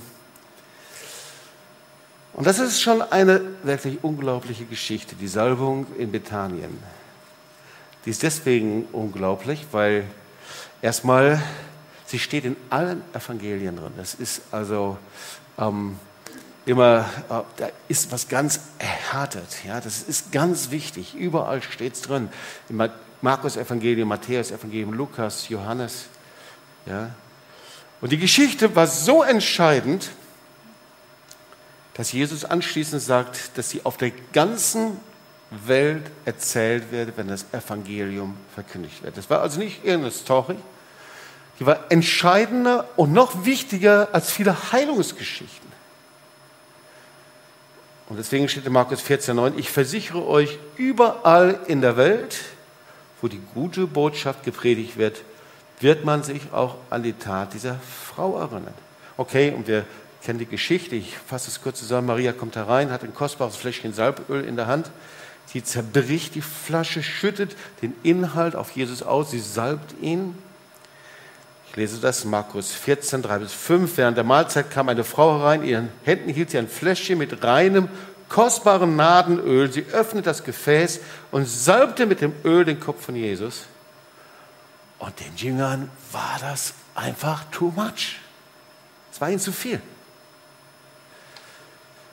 Und 2.33 2.45
das 2.45 2.59
ist 2.59 2.81
schon 2.81 3.01
eine 3.01 3.41
wirklich 3.63 4.03
unglaubliche 4.03 4.65
Geschichte, 4.65 5.15
die 5.15 5.27
Salbung 5.27 5.87
in 5.97 6.11
Bethanien. 6.11 6.77
Die 8.05 8.09
ist 8.09 8.23
deswegen 8.23 8.85
unglaublich, 8.91 9.65
weil 9.71 10.05
erstmal, 10.81 11.41
sie 12.05 12.19
steht 12.19 12.45
in 12.45 12.57
allen 12.69 13.01
Evangelien 13.13 13.77
drin. 13.77 13.93
Das 13.97 14.13
ist 14.15 14.41
also 14.51 14.97
ähm, 15.57 15.97
immer, 16.65 17.05
äh, 17.29 17.41
da 17.55 17.69
ist 17.87 18.11
was 18.11 18.27
ganz 18.27 18.59
erhärtet. 18.79 19.63
Ja? 19.65 19.79
Das 19.79 20.03
ist 20.03 20.31
ganz 20.31 20.71
wichtig. 20.71 21.15
Überall 21.15 21.61
steht 21.61 21.93
es 21.93 22.01
drin. 22.01 22.29
Im 22.69 22.89
Markus-Evangelium, 23.21 24.09
Matthäus-Evangelium, 24.09 24.93
Lukas, 24.93 25.47
Johannes. 25.47 26.05
Ja? 26.85 27.11
Und 28.01 28.11
die 28.11 28.17
Geschichte 28.17 28.75
war 28.75 28.87
so 28.87 29.23
entscheidend, 29.23 30.09
dass 31.95 32.11
Jesus 32.11 32.43
anschließend 32.43 33.01
sagt, 33.01 33.57
dass 33.57 33.69
sie 33.69 33.85
auf 33.85 33.97
der 33.97 34.11
ganzen 34.33 34.99
Welt 35.49 36.03
erzählt 36.25 36.91
wird, 36.91 37.17
wenn 37.17 37.27
das 37.27 37.45
Evangelium 37.51 38.35
verkündigt 38.53 39.03
wird. 39.03 39.17
Das 39.17 39.29
war 39.29 39.41
also 39.41 39.59
nicht 39.59 39.83
irgendeine 39.83 40.11
Story, 40.11 40.57
die 41.59 41.65
war 41.65 41.89
entscheidender 41.89 42.87
und 42.97 43.13
noch 43.13 43.45
wichtiger 43.45 44.09
als 44.11 44.29
viele 44.31 44.73
Heilungsgeschichten. 44.73 45.71
Und 48.09 48.17
deswegen 48.17 48.49
steht 48.49 48.65
in 48.65 48.73
Markus 48.73 49.01
14,9, 49.01 49.53
ich 49.57 49.71
versichere 49.71 50.27
euch, 50.27 50.59
überall 50.75 51.59
in 51.67 51.81
der 51.81 51.97
Welt, 51.97 52.37
wo 53.21 53.27
die 53.27 53.41
gute 53.53 53.87
Botschaft 53.87 54.43
gepredigt 54.43 54.97
wird, 54.97 55.21
wird 55.79 56.05
man 56.05 56.23
sich 56.23 56.41
auch 56.51 56.75
an 56.89 57.03
die 57.03 57.13
Tat 57.13 57.53
dieser 57.53 57.75
Frau 57.75 58.39
erinnern. 58.39 58.73
Okay, 59.17 59.51
und 59.51 59.67
wir 59.67 59.85
kennen 60.23 60.39
die 60.39 60.45
Geschichte. 60.45 60.95
Ich 60.95 61.17
fasse 61.17 61.49
es 61.49 61.61
kurz 61.61 61.79
zusammen. 61.79 62.07
Maria 62.07 62.33
kommt 62.33 62.55
herein, 62.55 62.91
hat 62.91 63.03
ein 63.03 63.13
kostbares 63.13 63.55
Fläschchen 63.55 63.93
Salböl 63.93 64.43
in 64.43 64.55
der 64.55 64.67
Hand. 64.67 64.89
Sie 65.45 65.63
zerbricht 65.63 66.35
die 66.35 66.41
Flasche, 66.41 67.03
schüttet 67.03 67.55
den 67.81 67.93
Inhalt 68.03 68.55
auf 68.55 68.71
Jesus 68.71 69.03
aus. 69.03 69.31
Sie 69.31 69.39
salbt 69.39 69.95
ihn. 70.01 70.35
Ich 71.69 71.75
lese 71.75 71.99
das, 71.99 72.25
Markus 72.25 72.71
14, 72.71 73.21
3 73.21 73.39
bis 73.39 73.53
5. 73.53 73.97
Während 73.97 74.17
der 74.17 74.23
Mahlzeit 74.23 74.71
kam 74.71 74.89
eine 74.89 75.03
Frau 75.03 75.39
herein. 75.39 75.61
In 75.61 75.69
ihren 75.69 75.89
Händen 76.03 76.29
hielt 76.29 76.49
sie 76.49 76.57
ein 76.57 76.67
Fläschchen 76.67 77.17
mit 77.17 77.43
reinem, 77.43 77.87
kostbarem 78.27 78.95
Nadenöl. 78.95 79.71
Sie 79.71 79.85
öffnete 79.91 80.25
das 80.25 80.43
Gefäß 80.43 81.01
und 81.31 81.47
salbte 81.47 82.05
mit 82.05 82.21
dem 82.21 82.33
Öl 82.43 82.65
den 82.65 82.79
Kopf 82.79 83.05
von 83.05 83.15
Jesus. 83.15 83.65
Und 84.99 85.19
den 85.19 85.35
Jüngern 85.35 85.89
war 86.11 86.37
das 86.39 86.73
einfach 86.95 87.43
too 87.51 87.71
much. 87.75 88.19
Es 89.11 89.19
war 89.21 89.29
ihnen 89.29 89.39
zu 89.39 89.51
viel. 89.51 89.81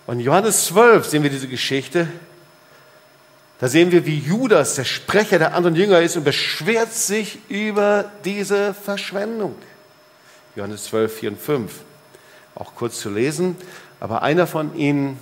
Und 0.07 0.19
in 0.19 0.25
Johannes 0.25 0.67
12 0.67 1.07
sehen 1.07 1.23
wir 1.23 1.31
diese 1.31 1.49
Geschichte. 1.49 2.09
Da 3.61 3.69
sehen 3.69 3.93
wir, 3.93 4.05
wie 4.07 4.19
Judas, 4.19 4.75
der 4.75 4.85
Sprecher 4.85 5.39
der 5.39 5.55
anderen 5.55 5.77
Jünger 5.77 6.01
ist 6.01 6.17
und 6.17 6.25
beschwert 6.25 6.93
sich 6.93 7.39
über 7.49 8.11
diese 8.25 8.75
Verschwendung. 8.75 9.55
Johannes 10.57 10.85
12, 10.87 11.17
4 11.17 11.31
und 11.31 11.41
5. 11.41 11.73
Auch 12.57 12.75
kurz 12.75 12.99
zu 12.99 13.09
lesen. 13.09 13.57
Aber 14.01 14.23
einer 14.23 14.49
von 14.49 14.75
ihnen, 14.77 15.17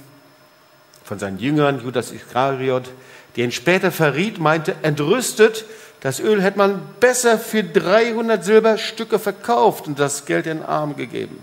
von 1.05 1.19
seinen 1.19 1.39
Jüngern, 1.39 1.83
Judas 1.85 2.13
Iskariot, 2.13 2.91
der 3.37 3.45
ihn 3.45 3.53
später 3.53 3.93
verriet, 3.93 4.39
meinte, 4.39 4.75
entrüstet, 4.83 5.67
das 6.01 6.19
Öl 6.19 6.43
hätte 6.43 6.59
man 6.59 6.81
besser 6.99 7.39
für 7.39 7.63
300 7.63 8.43
Silberstücke 8.43 9.19
verkauft 9.19 9.87
und 9.87 9.99
das 9.99 10.25
Geld 10.25 10.47
den 10.47 10.63
Armen 10.63 10.97
gegeben. 10.97 11.39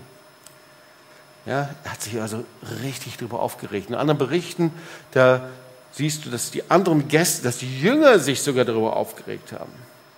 Ja, 1.46 1.70
er 1.84 1.92
hat 1.92 2.02
sich 2.02 2.20
also 2.20 2.44
richtig 2.82 3.16
darüber 3.16 3.40
aufgeregt. 3.40 3.88
In 3.88 3.94
anderen 3.94 4.18
Berichten, 4.18 4.72
da 5.12 5.48
siehst 5.92 6.26
du, 6.26 6.30
dass 6.30 6.50
die 6.50 6.70
anderen 6.70 7.08
Gäste, 7.08 7.42
dass 7.44 7.58
die 7.58 7.80
Jünger 7.80 8.18
sich 8.18 8.42
sogar 8.42 8.64
darüber 8.64 8.96
aufgeregt 8.96 9.52
haben. 9.52 9.72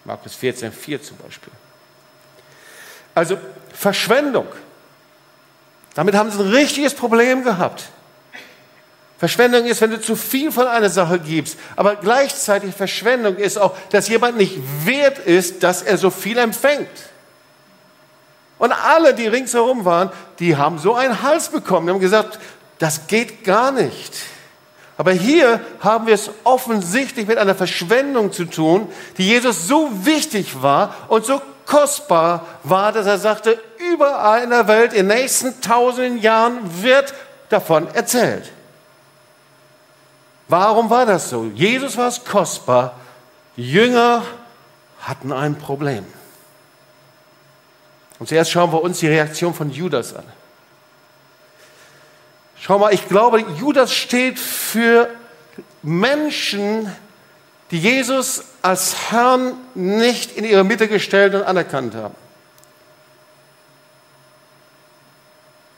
Markus 0.05 0.35
14, 0.35 0.73
4 0.73 1.03
zum 1.03 1.19
Beispiel. 1.19 1.53
Also 3.15 3.39
Verschwendung. 3.73 4.47
Damit 5.95 6.15
haben 6.15 6.31
sie 6.31 6.41
ein 6.41 6.51
richtiges 6.51 6.95
Problem 6.95 7.45
gehabt. 7.45 7.85
Verschwendung 9.21 9.67
ist, 9.67 9.83
wenn 9.83 9.91
du 9.91 10.01
zu 10.01 10.17
viel 10.17 10.51
von 10.51 10.67
einer 10.67 10.89
Sache 10.89 11.19
gibst. 11.19 11.59
Aber 11.77 11.97
gleichzeitig 11.97 12.75
Verschwendung 12.75 13.37
ist 13.37 13.59
auch, 13.59 13.77
dass 13.91 14.09
jemand 14.09 14.39
nicht 14.39 14.57
wert 14.87 15.19
ist, 15.19 15.63
dass 15.63 15.83
er 15.83 15.99
so 15.99 16.09
viel 16.09 16.39
empfängt. 16.39 16.89
Und 18.59 18.73
alle, 18.73 19.13
die 19.13 19.27
ringsherum 19.27 19.85
waren, 19.85 20.09
die 20.39 20.57
haben 20.57 20.79
so 20.79 20.95
einen 20.95 21.21
Hals 21.21 21.51
bekommen. 21.51 21.87
Die 21.87 21.93
haben 21.93 22.01
gesagt, 22.01 22.39
das 22.79 23.09
geht 23.09 23.45
gar 23.45 23.73
nicht. 23.73 24.15
Aber 24.97 25.13
hier 25.13 25.61
haben 25.81 26.07
wir 26.07 26.15
es 26.15 26.31
offensichtlich 26.45 27.27
mit 27.27 27.37
einer 27.37 27.55
Verschwendung 27.55 28.33
zu 28.33 28.47
tun, 28.47 28.89
die 29.19 29.29
Jesus 29.29 29.69
so 29.69 29.91
wichtig 30.07 30.63
war 30.63 30.95
und 31.09 31.27
so 31.27 31.43
kostbar 31.67 32.47
war, 32.63 32.93
dass 32.93 33.05
er 33.05 33.19
sagte, 33.19 33.61
überall 33.93 34.45
in 34.45 34.51
der 34.51 34.67
Welt 34.67 34.95
in 34.95 35.09
den 35.09 35.19
nächsten 35.19 35.61
tausenden 35.61 36.23
Jahren 36.23 36.83
wird 36.83 37.13
davon 37.51 37.87
erzählt. 37.95 38.51
Warum 40.51 40.91
war 40.91 41.07
das 41.07 41.31
so? 41.31 41.45
Jesus 41.55 41.97
war 41.97 42.09
es 42.09 42.25
kostbar, 42.25 42.99
Jünger 43.57 44.25
hatten 45.01 45.33
ein 45.33 45.57
Problem. 45.57 46.05
Und 48.19 48.29
zuerst 48.29 48.51
schauen 48.51 48.73
wir 48.73 48.83
uns 48.83 48.99
die 48.99 49.07
Reaktion 49.07 49.55
von 49.55 49.71
Judas 49.71 50.13
an. 50.13 50.25
Schau 52.57 52.81
mal, 52.81 52.93
ich 52.93 53.07
glaube, 53.09 53.41
Judas 53.61 53.95
steht 53.95 54.41
für 54.41 55.09
Menschen, 55.83 56.95
die 57.71 57.79
Jesus 57.79 58.45
als 58.61 59.13
Herrn 59.13 59.55
nicht 59.77 60.37
in 60.37 60.45
ihre 60.45 60.65
Mitte 60.65 60.89
gestellt 60.89 61.35
und 61.37 61.45
anerkannt 61.45 61.95
haben. 61.95 62.17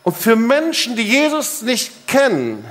Und 0.03 0.17
für 0.17 0.35
Menschen, 0.35 0.97
die 0.97 1.07
Jesus 1.07 1.61
nicht 1.61 2.09
kennen, 2.09 2.65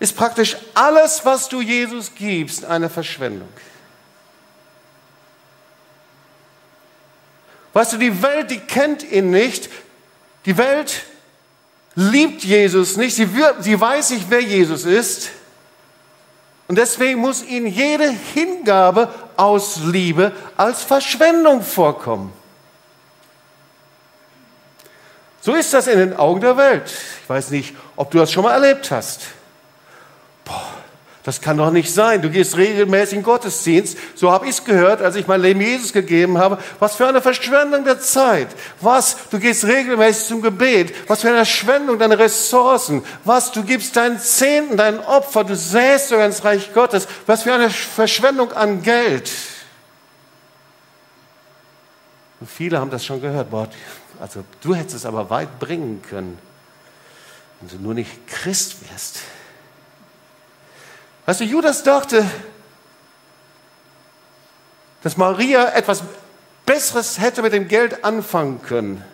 ist 0.00 0.16
praktisch 0.16 0.56
alles, 0.74 1.24
was 1.24 1.48
du 1.48 1.60
Jesus 1.60 2.12
gibst, 2.14 2.64
eine 2.64 2.88
Verschwendung. 2.88 3.48
Weißt 7.72 7.92
du, 7.92 7.98
die 7.98 8.22
Welt, 8.22 8.50
die 8.50 8.58
kennt 8.58 9.04
ihn 9.04 9.30
nicht. 9.30 9.68
Die 10.46 10.56
Welt 10.56 11.04
liebt 11.94 12.42
Jesus 12.42 12.96
nicht. 12.96 13.14
Sie, 13.14 13.28
sie 13.60 13.80
weiß 13.80 14.10
nicht, 14.10 14.26
wer 14.28 14.40
Jesus 14.40 14.84
ist. 14.84 15.30
Und 16.66 16.76
deswegen 16.76 17.20
muss 17.20 17.42
ihnen 17.44 17.66
jede 17.66 18.10
Hingabe 18.10 19.12
aus 19.36 19.76
Liebe 19.84 20.32
als 20.56 20.82
Verschwendung 20.82 21.62
vorkommen. 21.62 22.32
So 25.42 25.54
ist 25.54 25.72
das 25.74 25.86
in 25.86 25.98
den 25.98 26.16
Augen 26.16 26.40
der 26.40 26.56
Welt. 26.56 26.90
Ich 27.22 27.28
weiß 27.28 27.50
nicht, 27.50 27.74
ob 27.96 28.10
du 28.10 28.18
das 28.18 28.32
schon 28.32 28.44
mal 28.44 28.52
erlebt 28.52 28.90
hast. 28.90 29.20
Das 31.22 31.42
kann 31.42 31.58
doch 31.58 31.70
nicht 31.70 31.92
sein. 31.92 32.22
Du 32.22 32.30
gehst 32.30 32.56
regelmäßig 32.56 33.18
in 33.18 33.22
Gottesdienst. 33.22 33.98
So 34.14 34.32
habe 34.32 34.46
ich 34.46 34.52
es 34.52 34.64
gehört, 34.64 35.02
als 35.02 35.16
ich 35.16 35.26
mein 35.26 35.42
Leben 35.42 35.60
Jesus 35.60 35.92
gegeben 35.92 36.38
habe. 36.38 36.58
Was 36.78 36.96
für 36.96 37.06
eine 37.06 37.20
Verschwendung 37.20 37.84
der 37.84 38.00
Zeit. 38.00 38.48
Was? 38.80 39.28
Du 39.30 39.38
gehst 39.38 39.66
regelmäßig 39.66 40.28
zum 40.28 40.40
Gebet. 40.40 40.94
Was 41.08 41.20
für 41.20 41.28
eine 41.28 41.44
Verschwendung 41.44 41.98
deiner 41.98 42.18
Ressourcen. 42.18 43.04
Was? 43.24 43.52
Du 43.52 43.62
gibst 43.62 43.96
deinen 43.96 44.18
Zehnten, 44.18 44.78
dein 44.78 44.98
Opfer. 44.98 45.44
Du 45.44 45.54
säst 45.54 46.08
sogar 46.08 46.24
ins 46.24 46.42
Reich 46.42 46.72
Gottes. 46.72 47.06
Was 47.26 47.42
für 47.42 47.52
eine 47.52 47.68
Verschwendung 47.68 48.52
an 48.52 48.82
Geld. 48.82 49.30
Und 52.40 52.50
viele 52.50 52.80
haben 52.80 52.90
das 52.90 53.04
schon 53.04 53.20
gehört. 53.20 53.50
Boah, 53.50 53.68
also 54.18 54.42
du 54.62 54.74
hättest 54.74 54.96
es 54.96 55.06
aber 55.06 55.28
weit 55.28 55.58
bringen 55.58 56.00
können, 56.08 56.38
wenn 57.60 57.68
du 57.68 57.76
nur 57.84 57.92
nicht 57.92 58.26
Christ 58.26 58.76
wärst. 58.90 59.18
Weißt 61.30 61.42
du, 61.42 61.44
Judas 61.44 61.84
dachte, 61.84 62.28
dass 65.04 65.16
Maria 65.16 65.68
etwas 65.74 66.02
Besseres 66.66 67.20
hätte 67.20 67.40
mit 67.40 67.52
dem 67.52 67.68
Geld 67.68 68.02
anfangen 68.02 68.60
können. 68.62 69.04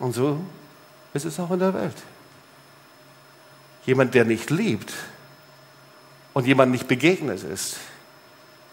Und 0.00 0.16
so 0.16 0.40
ist 1.14 1.26
es 1.26 1.38
auch 1.38 1.52
in 1.52 1.60
der 1.60 1.72
Welt. 1.74 1.94
Jemand, 3.84 4.14
der 4.14 4.24
nicht 4.24 4.50
liebt 4.50 4.92
und 6.34 6.48
jemand 6.48 6.72
nicht 6.72 6.88
begegnet 6.88 7.44
ist, 7.44 7.76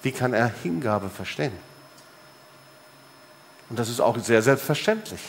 wie 0.02 0.12
kann 0.12 0.34
er 0.34 0.52
Hingabe 0.64 1.12
verstehen? 1.12 1.54
Und 3.70 3.78
das 3.78 3.90
ist 3.90 4.00
auch 4.00 4.18
sehr 4.18 4.42
selbstverständlich. 4.42 5.22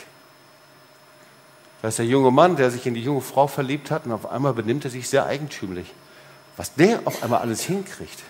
Da 1.85 1.89
ist 1.89 1.99
der 1.99 2.07
junge 2.07 2.31
Mann, 2.31 2.55
der 2.55 2.71
sich 2.71 2.87
in 2.87 2.95
die 2.95 3.03
junge 3.03 3.21
Frau 3.21 3.45
verliebt 3.45 3.91
hat 3.91 4.07
und 4.07 4.11
auf 4.11 4.31
einmal 4.31 4.53
benimmt 4.53 4.85
er 4.85 4.89
sich 4.89 5.07
sehr 5.07 5.27
eigentümlich. 5.27 5.93
Was 6.57 6.73
der 6.73 7.01
auf 7.05 7.21
einmal 7.21 7.41
alles 7.41 7.61
hinkriegt. 7.61 8.23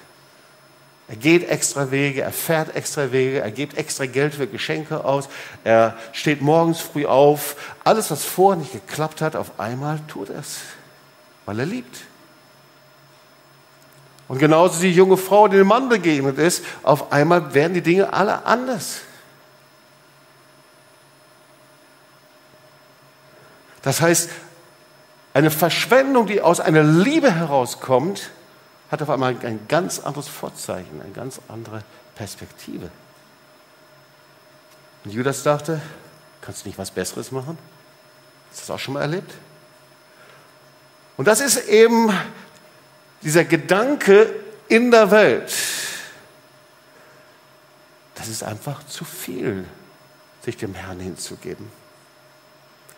Er 1.08 1.16
geht 1.16 1.48
extra 1.48 1.90
Wege, 1.90 2.22
er 2.22 2.34
fährt 2.34 2.76
extra 2.76 3.14
Wege, 3.14 3.40
er 3.40 3.52
gibt 3.52 3.78
extra 3.78 4.08
Geld 4.08 4.36
für 4.36 4.48
Geschenke 4.48 5.06
aus, 5.06 5.30
er 5.64 5.96
steht 6.12 6.42
morgens 6.42 6.82
früh 6.82 7.06
auf. 7.06 7.56
Alles, 7.86 8.12
was 8.12 8.26
vorher 8.26 8.60
nicht 8.60 8.74
geklappt 8.74 9.22
hat, 9.22 9.38
auf 9.38 9.58
einmal 9.58 10.02
tut 10.10 10.32
er 10.32 10.40
es, 10.40 10.58
weil 11.46 11.58
er 11.58 11.66
liebt. 11.66 12.02
Und 14.28 14.40
genauso 14.40 14.82
die 14.82 14.92
junge 14.92 15.16
Frau, 15.16 15.48
die 15.48 15.56
dem 15.56 15.68
Mann 15.68 15.88
begegnet 15.88 16.38
ist, 16.40 16.62
auf 16.84 17.14
einmal 17.14 17.54
werden 17.54 17.74
die 17.74 17.82
Dinge 17.82 18.12
alle 18.12 18.46
anders. 18.46 19.00
Das 23.86 24.02
heißt, 24.02 24.32
eine 25.36 25.52
Verschwendung, 25.52 26.26
die 26.26 26.42
aus 26.42 26.60
einer 26.60 26.82
Liebe 26.82 27.32
herauskommt, 27.32 28.32
hat 28.90 29.04
auf 29.04 29.12
einmal 29.12 29.38
ein 29.44 29.68
ganz 29.68 30.00
anderes 30.00 30.28
Vorzeichen, 30.28 31.02
eine 31.04 31.12
ganz 31.12 31.40
andere 31.48 31.84
Perspektive. 32.16 32.90
Und 35.04 35.12
Judas 35.12 35.44
dachte, 35.44 35.80
kannst 36.42 36.66
du 36.66 36.70
nicht 36.70 36.80
was 36.80 36.90
Besseres 36.90 37.32
machen? 37.32 37.60
Hast 38.50 38.62
du 38.62 38.62
das 38.64 38.70
auch 38.72 38.80
schon 38.80 38.96
mal 38.96 39.02
erlebt? 39.02 39.32
Und 41.16 41.28
das 41.28 41.40
ist 41.40 41.68
eben 41.68 42.12
dieser 43.22 43.46
Gedanke 43.46 44.34
in 44.68 44.90
der 44.90 45.12
Welt. 45.12 45.54
Das 48.16 48.30
ist 48.30 48.42
einfach 48.42 48.84
zu 48.88 49.06
viel, 49.06 49.64
sich 50.42 50.58
dem 50.58 50.74
Herrn 50.74 51.00
hinzugeben. 51.00 51.85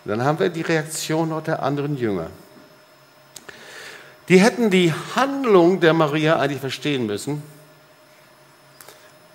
Dann 0.05 0.23
haben 0.23 0.39
wir 0.39 0.49
die 0.49 0.61
Reaktion 0.61 1.33
der 1.45 1.61
anderen 1.63 1.97
Jünger. 1.97 2.27
Die 4.29 4.39
hätten 4.39 4.69
die 4.69 4.93
Handlung 5.15 5.79
der 5.79 5.93
Maria 5.93 6.37
eigentlich 6.37 6.59
verstehen 6.59 7.05
müssen. 7.05 7.41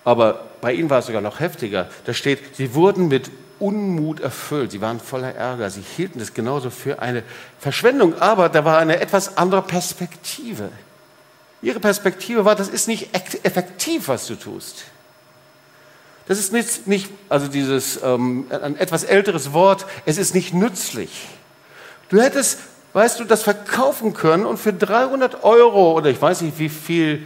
Aber 0.03 0.45
bei 0.61 0.73
ihnen 0.73 0.89
war 0.89 0.99
es 0.99 1.07
sogar 1.07 1.21
noch 1.21 1.39
heftiger. 1.39 1.89
Da 2.05 2.13
steht, 2.13 2.55
sie 2.55 2.73
wurden 2.73 3.07
mit 3.07 3.31
Unmut 3.59 4.19
erfüllt. 4.19 4.71
Sie 4.71 4.81
waren 4.81 4.99
voller 4.99 5.33
Ärger. 5.33 5.69
Sie 5.69 5.81
hielten 5.81 6.19
es 6.19 6.33
genauso 6.33 6.69
für 6.69 7.01
eine 7.01 7.23
Verschwendung. 7.59 8.19
Aber 8.19 8.49
da 8.49 8.65
war 8.65 8.77
eine 8.77 8.99
etwas 8.99 9.37
andere 9.37 9.61
Perspektive. 9.61 10.69
Ihre 11.61 11.79
Perspektive 11.79 12.43
war, 12.43 12.55
das 12.55 12.67
ist 12.67 12.87
nicht 12.87 13.15
effektiv, 13.15 14.09
was 14.09 14.27
du 14.27 14.35
tust. 14.35 14.83
Das 16.27 16.39
ist 16.39 16.53
nicht, 16.53 16.87
nicht 16.87 17.09
also 17.29 17.47
dieses 17.47 18.01
ähm, 18.01 18.47
ein 18.49 18.77
etwas 18.77 19.03
älteres 19.03 19.53
Wort, 19.53 19.85
es 20.05 20.17
ist 20.17 20.33
nicht 20.33 20.53
nützlich. 20.53 21.27
Du 22.09 22.21
hättest, 22.21 22.59
weißt 22.93 23.19
du, 23.19 23.25
das 23.25 23.43
verkaufen 23.43 24.13
können 24.13 24.45
und 24.45 24.57
für 24.57 24.71
300 24.71 25.43
Euro 25.43 25.93
oder 25.93 26.09
ich 26.09 26.21
weiß 26.21 26.41
nicht, 26.41 26.59
wie 26.59 26.69
viel 26.69 27.25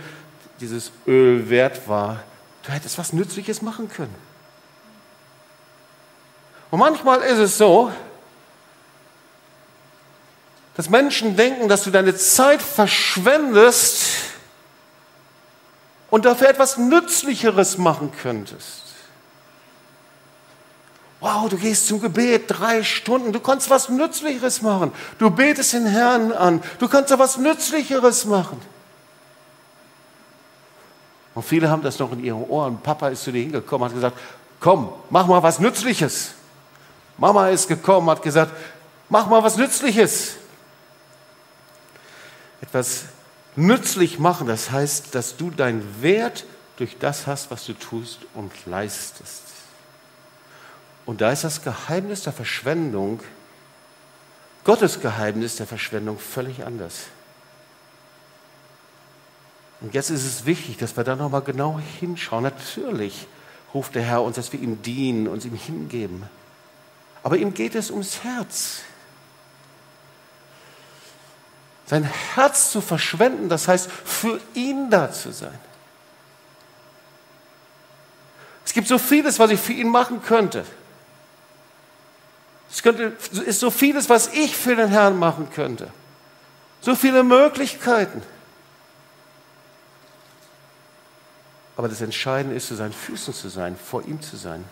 dieses 0.60 0.92
Öl 1.06 1.50
wert 1.50 1.88
war, 1.88 2.24
du 2.64 2.72
hättest 2.72 2.98
was 2.98 3.14
Nützliches 3.14 3.62
machen 3.62 3.90
können. 3.90 4.16
Und 6.72 6.80
manchmal 6.80 7.22
ist 7.22 7.38
es 7.38 7.58
so, 7.58 7.92
dass 10.76 10.90
Menschen 10.90 11.36
denken, 11.36 11.70
dass 11.70 11.84
du 11.84 11.92
deine 11.92 12.16
Zeit 12.16 12.62
verschwendest 12.62 14.06
und 16.10 16.26
dafür 16.26 16.50
etwas 16.50 16.78
Nützlicheres 16.78 17.78
machen 17.78 18.12
könntest. 18.22 18.87
Wow, 21.20 21.50
du 21.50 21.58
gehst 21.58 21.88
zum 21.88 22.00
Gebet 22.00 22.44
drei 22.48 22.84
Stunden, 22.84 23.34
du 23.34 23.40
kannst 23.40 23.70
was 23.70 23.90
Nützlicheres 23.90 24.62
machen. 24.62 24.92
Du 25.18 25.32
betest 25.32 25.74
den 25.74 25.88
Herrn 25.88 26.32
an, 26.32 26.62
du 26.78 26.88
kannst 26.88 27.10
da 27.10 27.18
was 27.18 27.38
Nützlicheres 27.38 28.26
machen. 28.26 28.62
Und 31.34 31.44
viele 31.44 31.70
haben 31.70 31.82
das 31.82 32.00
noch 32.00 32.12
in 32.12 32.24
ihren 32.24 32.44
Ohren. 32.44 32.80
Papa 32.82 33.10
ist 33.10 33.24
zu 33.24 33.32
dir 33.32 33.42
hingekommen, 33.42 33.88
hat 33.88 33.94
gesagt, 33.94 34.18
komm, 34.60 34.90
mach 35.10 35.28
mal 35.28 35.42
was 35.42 35.60
Nützliches. 35.60 36.32
Mama 37.18 37.50
ist 37.50 37.68
gekommen, 37.68 38.10
hat 38.10 38.22
gesagt, 38.22 38.52
mach 39.10 39.28
mal 39.28 39.44
was 39.44 39.58
Nützliches. 39.58 40.36
Etwas 42.62 43.06
nützlich 43.56 44.20
machen, 44.20 44.48
das 44.48 44.72
heißt, 44.72 45.14
dass 45.16 45.36
du 45.36 45.50
deinen 45.50 46.02
Wert 46.02 46.46
durch 46.78 46.98
das 47.00 47.26
hast, 47.28 47.50
was 47.50 47.66
du 47.66 47.74
tust 47.74 48.20
und 48.34 48.52
leistest. 48.66 49.44
Und 51.08 51.22
da 51.22 51.32
ist 51.32 51.46
das 51.46 51.64
Geheimnis 51.64 52.24
der 52.24 52.34
Verschwendung, 52.34 53.24
Gottes 54.66 55.00
Geheimnis 55.00 55.56
der 55.56 55.66
Verschwendung 55.66 56.20
völlig 56.20 56.66
anders. 56.66 57.06
Und 59.80 59.94
jetzt 59.94 60.10
ist 60.10 60.26
es 60.26 60.46
wichtig, 60.46 60.76
dass 60.76 60.98
wir 60.98 61.06
da 61.06 61.16
nochmal 61.16 61.44
genau 61.44 61.80
hinschauen. 62.00 62.44
Natürlich 62.44 63.26
ruft 63.74 63.96
der 63.96 64.04
Herr 64.04 64.22
uns, 64.22 64.36
dass 64.36 64.52
wir 64.52 64.60
ihm 64.60 64.82
dienen, 64.82 65.30
uns 65.30 65.46
ihm 65.46 65.56
hingeben. 65.56 66.30
Aber 67.24 67.38
ihm 67.38 67.54
geht 67.54 67.76
es 67.76 67.90
ums 67.90 68.26
Herz. 68.26 68.82
Sein 71.86 72.04
Herz 72.04 72.72
zu 72.72 72.82
verschwenden, 72.82 73.48
das 73.48 73.70
heißt, 73.70 73.90
für 73.90 74.42
ihn 74.56 74.90
da 74.90 75.10
zu 75.10 75.32
sein. 75.32 75.58
Es 78.66 78.74
gibt 78.74 78.90
so 78.90 78.98
vieles, 78.98 79.40
was 79.40 79.52
ich 79.52 79.60
für 79.62 79.72
ihn 79.72 79.88
machen 79.88 80.22
könnte. 80.22 80.66
Es 82.70 82.84
könnte, 82.84 83.14
ist 83.46 83.60
so 83.60 83.72
vieles, 83.72 84.10
was 84.10 84.28
ich 84.34 84.56
für 84.56 84.76
den 84.76 84.90
Herrn 84.90 85.18
machen 85.18 85.50
könnte. 85.54 85.90
So 86.82 86.96
viele 86.96 87.24
Möglichkeiten. 87.24 88.22
Aber 91.76 91.88
das 91.88 92.02
Entscheidende 92.02 92.56
ist, 92.56 92.68
zu 92.68 92.76
seinen 92.76 92.94
Füßen 92.94 93.34
zu 93.34 93.50
sein, 93.50 93.76
vor 93.78 94.04
ihm 94.04 94.22
zu 94.22 94.36
sein. 94.36 94.64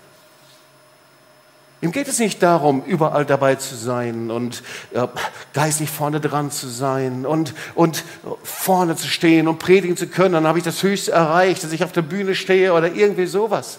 Ihm 1.81 1.91
geht 1.91 2.07
es 2.07 2.17
nicht 2.17 2.41
darum, 2.41 2.83
überall 2.83 3.25
dabei 3.25 3.55
zu 3.55 3.75
sein 3.75 4.31
und 4.31 4.63
ja, 4.91 5.09
geistig 5.53 5.89
vorne 5.89 6.19
dran 6.19 6.49
zu 6.49 6.67
sein 6.67 7.25
und, 7.25 7.53
und 7.75 8.03
vorne 8.43 8.95
zu 8.95 9.07
stehen 9.07 9.47
und 9.47 9.59
predigen 9.59 9.95
zu 9.95 10.07
können. 10.07 10.33
Dann 10.33 10.47
habe 10.47 10.57
ich 10.57 10.63
das 10.63 10.81
Höchste 10.81 11.11
erreicht, 11.11 11.63
dass 11.63 11.71
ich 11.73 11.83
auf 11.83 11.91
der 11.91 12.01
Bühne 12.01 12.33
stehe 12.33 12.73
oder 12.73 12.91
irgendwie 12.91 13.27
sowas. 13.27 13.77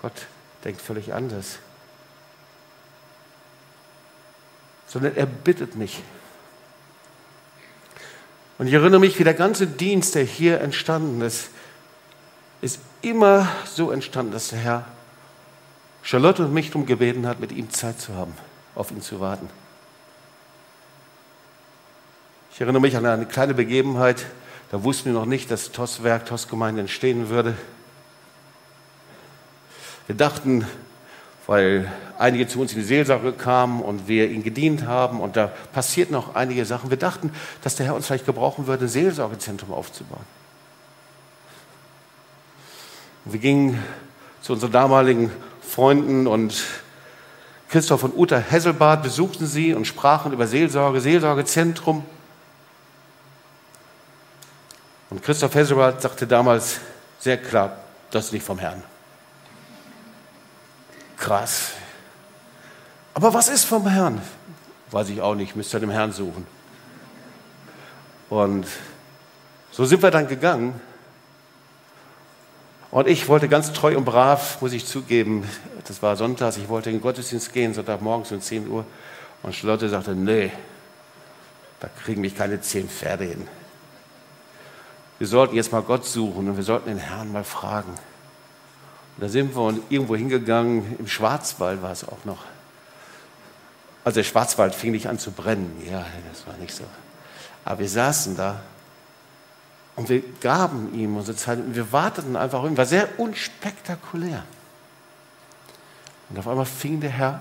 Gott 0.00 0.14
denkt 0.64 0.80
völlig 0.80 1.12
anders. 1.12 1.58
Sondern 4.88 5.14
er 5.16 5.26
bittet 5.26 5.76
mich, 5.76 6.02
und 8.58 8.66
ich 8.66 8.72
erinnere 8.72 8.98
mich, 8.98 9.18
wie 9.18 9.24
der 9.24 9.34
ganze 9.34 9.68
Dienst, 9.68 10.16
der 10.16 10.24
hier 10.24 10.60
entstanden 10.60 11.20
ist, 11.20 11.50
ist 12.60 12.80
immer 13.02 13.48
so 13.64 13.92
entstanden, 13.92 14.32
dass 14.32 14.48
der 14.48 14.58
Herr 14.58 14.84
Charlotte 16.02 16.44
und 16.44 16.52
mich 16.52 16.68
darum 16.68 16.84
gebeten 16.84 17.26
hat, 17.26 17.38
mit 17.38 17.52
ihm 17.52 17.70
Zeit 17.70 18.00
zu 18.00 18.14
haben, 18.14 18.34
auf 18.74 18.90
ihn 18.90 19.00
zu 19.00 19.20
warten. 19.20 19.48
Ich 22.52 22.60
erinnere 22.60 22.82
mich 22.82 22.96
an 22.96 23.06
eine 23.06 23.26
kleine 23.26 23.54
Begebenheit, 23.54 24.26
da 24.72 24.82
wussten 24.82 25.06
wir 25.06 25.12
noch 25.12 25.26
nicht, 25.26 25.50
dass 25.52 25.70
TOS-Werk, 25.70 26.26
TOS-Gemeinde 26.26 26.80
entstehen 26.80 27.28
würde. 27.28 27.56
Wir 30.08 30.16
dachten, 30.16 30.66
weil 31.48 31.90
einige 32.18 32.46
zu 32.46 32.60
uns 32.60 32.72
in 32.72 32.78
die 32.78 32.84
Seelsorge 32.84 33.32
kamen 33.32 33.80
und 33.80 34.06
wir 34.06 34.30
ihnen 34.30 34.44
gedient 34.44 34.86
haben 34.86 35.20
und 35.20 35.34
da 35.36 35.50
passierten 35.72 36.14
auch 36.14 36.34
einige 36.34 36.64
Sachen. 36.66 36.90
Wir 36.90 36.98
dachten, 36.98 37.32
dass 37.64 37.74
der 37.74 37.86
Herr 37.86 37.94
uns 37.94 38.06
vielleicht 38.06 38.26
gebrauchen 38.26 38.66
würde, 38.66 38.84
ein 38.84 38.88
Seelsorgezentrum 38.88 39.72
aufzubauen. 39.72 40.26
Und 43.24 43.32
wir 43.32 43.40
gingen 43.40 43.82
zu 44.42 44.52
unseren 44.52 44.72
damaligen 44.72 45.32
Freunden 45.62 46.26
und 46.26 46.62
Christoph 47.70 48.04
und 48.04 48.16
Uta 48.16 48.36
Hesselbart 48.36 49.02
besuchten 49.02 49.46
sie 49.46 49.72
und 49.72 49.86
sprachen 49.86 50.32
über 50.32 50.46
Seelsorge, 50.46 51.00
Seelsorgezentrum. 51.00 52.04
Und 55.08 55.22
Christoph 55.22 55.54
Hesselbart 55.54 56.02
sagte 56.02 56.26
damals 56.26 56.80
sehr 57.18 57.38
klar, 57.38 57.78
das 58.10 58.26
ist 58.26 58.32
nicht 58.34 58.44
vom 58.44 58.58
Herrn. 58.58 58.82
Krass. 61.18 61.72
Aber 63.14 63.34
was 63.34 63.48
ist 63.48 63.64
vom 63.64 63.86
Herrn? 63.86 64.20
Weiß 64.90 65.08
ich 65.08 65.20
auch 65.20 65.34
nicht, 65.34 65.56
müsst 65.56 65.74
ihr 65.74 65.80
dem 65.80 65.90
Herrn 65.90 66.12
suchen. 66.12 66.46
Und 68.30 68.66
so 69.70 69.84
sind 69.84 70.02
wir 70.02 70.10
dann 70.10 70.28
gegangen. 70.28 70.80
Und 72.90 73.06
ich 73.06 73.28
wollte 73.28 73.48
ganz 73.48 73.72
treu 73.72 73.96
und 73.96 74.04
brav, 74.04 74.62
muss 74.62 74.72
ich 74.72 74.86
zugeben, 74.86 75.46
das 75.86 76.02
war 76.02 76.16
sonntags, 76.16 76.56
ich 76.56 76.68
wollte 76.68 76.88
in 76.90 76.96
den 76.96 77.02
Gottesdienst 77.02 77.52
gehen, 77.52 77.74
Sonntagmorgens 77.74 78.32
um 78.32 78.40
10 78.40 78.68
Uhr. 78.68 78.86
Und 79.42 79.54
Charlotte 79.54 79.88
sagte, 79.88 80.14
nee, 80.14 80.50
da 81.80 81.88
kriegen 82.02 82.22
mich 82.22 82.36
keine 82.36 82.60
zehn 82.60 82.88
Pferde 82.88 83.24
hin. 83.24 83.46
Wir 85.18 85.26
sollten 85.26 85.56
jetzt 85.56 85.72
mal 85.72 85.82
Gott 85.82 86.06
suchen 86.06 86.48
und 86.48 86.56
wir 86.56 86.64
sollten 86.64 86.88
den 86.88 86.98
Herrn 86.98 87.32
mal 87.32 87.44
fragen. 87.44 87.92
Und 89.18 89.24
da 89.24 89.28
sind 89.28 89.56
wir 89.56 89.74
irgendwo 89.88 90.14
hingegangen, 90.14 90.94
im 91.00 91.08
Schwarzwald 91.08 91.82
war 91.82 91.90
es 91.90 92.06
auch 92.06 92.24
noch. 92.24 92.44
Also 94.04 94.20
der 94.20 94.24
Schwarzwald 94.24 94.76
fing 94.76 94.92
nicht 94.92 95.08
an 95.08 95.18
zu 95.18 95.32
brennen, 95.32 95.82
ja, 95.90 96.06
das 96.30 96.46
war 96.46 96.56
nicht 96.58 96.72
so. 96.72 96.84
Aber 97.64 97.80
wir 97.80 97.88
saßen 97.88 98.36
da 98.36 98.60
und 99.96 100.08
wir 100.08 100.22
gaben 100.40 100.94
ihm 100.94 101.16
unsere 101.16 101.36
Zeit 101.36 101.58
und 101.58 101.74
wir 101.74 101.90
warteten 101.90 102.36
einfach, 102.36 102.62
war 102.62 102.86
sehr 102.86 103.18
unspektakulär. 103.18 104.44
Und 106.30 106.38
auf 106.38 106.46
einmal 106.46 106.64
fing 106.64 107.00
der 107.00 107.10
Herr, 107.10 107.40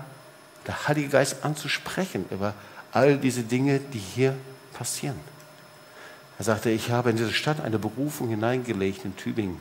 der 0.65 0.87
Heilige 0.87 1.09
Geist 1.09 1.45
an 1.45 1.55
zu 1.55 1.69
sprechen 1.69 2.25
über 2.31 2.55
all 2.91 3.17
diese 3.17 3.43
Dinge, 3.43 3.79
die 3.79 3.99
hier 3.99 4.35
passieren. 4.73 5.19
Er 6.39 6.45
sagte, 6.45 6.71
ich 6.71 6.89
habe 6.89 7.11
in 7.11 7.17
diese 7.17 7.33
Stadt 7.33 7.61
eine 7.61 7.77
Berufung 7.77 8.29
hineingelegt 8.29 9.05
in 9.05 9.15
Tübingen. 9.15 9.59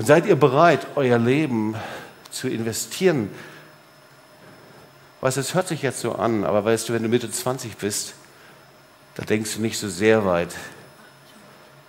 Und 0.00 0.06
seid 0.06 0.24
ihr 0.24 0.36
bereit, 0.36 0.86
euer 0.94 1.18
Leben 1.18 1.74
zu 2.30 2.48
investieren? 2.48 3.28
Weißt 5.20 5.36
du, 5.36 5.42
es 5.42 5.52
hört 5.52 5.68
sich 5.68 5.82
jetzt 5.82 6.00
so 6.00 6.12
an, 6.12 6.44
aber 6.44 6.64
weißt 6.64 6.88
du, 6.88 6.94
wenn 6.94 7.02
du 7.02 7.10
Mitte 7.10 7.30
20 7.30 7.76
bist, 7.76 8.14
da 9.16 9.24
denkst 9.24 9.56
du 9.56 9.60
nicht 9.60 9.78
so 9.78 9.90
sehr 9.90 10.24
weit. 10.24 10.54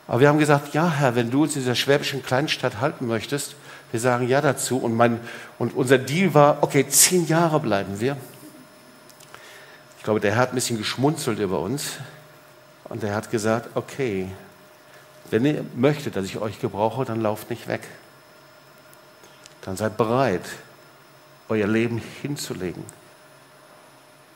Aber 0.10 0.20
wir 0.20 0.28
haben 0.28 0.40
gesagt, 0.40 0.74
ja, 0.74 0.92
Herr, 0.92 1.16
wenn 1.16 1.32
du 1.32 1.44
uns 1.44 1.56
in 1.56 1.62
dieser 1.62 1.76
schwäbischen 1.76 2.22
Kleinstadt 2.22 2.82
halten 2.82 3.08
möchtest, 3.08 3.56
wir 3.92 4.02
sagen 4.02 4.28
ja 4.28 4.42
dazu. 4.42 4.78
Und, 4.80 4.94
mein, 4.94 5.22
und 5.58 5.74
unser 5.74 5.98
Deal 5.98 6.34
war, 6.34 6.64
okay, 6.64 6.86
zehn 6.90 7.28
Jahre 7.28 7.62
bleiben 7.62 8.02
wir. 8.02 8.18
Ich 10.00 10.04
glaube, 10.04 10.20
der 10.20 10.32
Herr 10.32 10.42
hat 10.42 10.50
ein 10.50 10.56
bisschen 10.56 10.78
geschmunzelt 10.78 11.40
über 11.40 11.62
uns. 11.62 11.92
Und 12.84 13.06
er 13.06 13.16
hat 13.16 13.32
gesagt, 13.32 13.70
okay, 13.74 14.28
wenn 15.30 15.46
ihr 15.46 15.64
möchtet, 15.78 16.18
dass 16.18 16.26
ich 16.26 16.40
euch 16.40 16.60
gebrauche, 16.60 17.06
dann 17.06 17.22
lauft 17.22 17.50
nicht 17.50 17.70
weg 17.70 17.88
dann 19.62 19.78
seid 19.78 19.98
bereit, 19.98 20.46
euer 21.50 21.68
Leben 21.68 22.02
hinzulegen, 22.22 22.84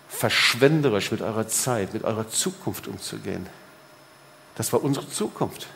verschwenderisch 0.07 1.11
mit 1.11 1.21
eurer 1.21 1.47
Zeit, 1.47 1.93
mit 1.93 2.03
eurer 2.03 2.29
Zukunft 2.29 2.87
umzugehen. 2.87 3.47
Das 4.55 4.71
war 4.71 4.83
unsere 4.83 5.09
Zukunft. 5.09 5.67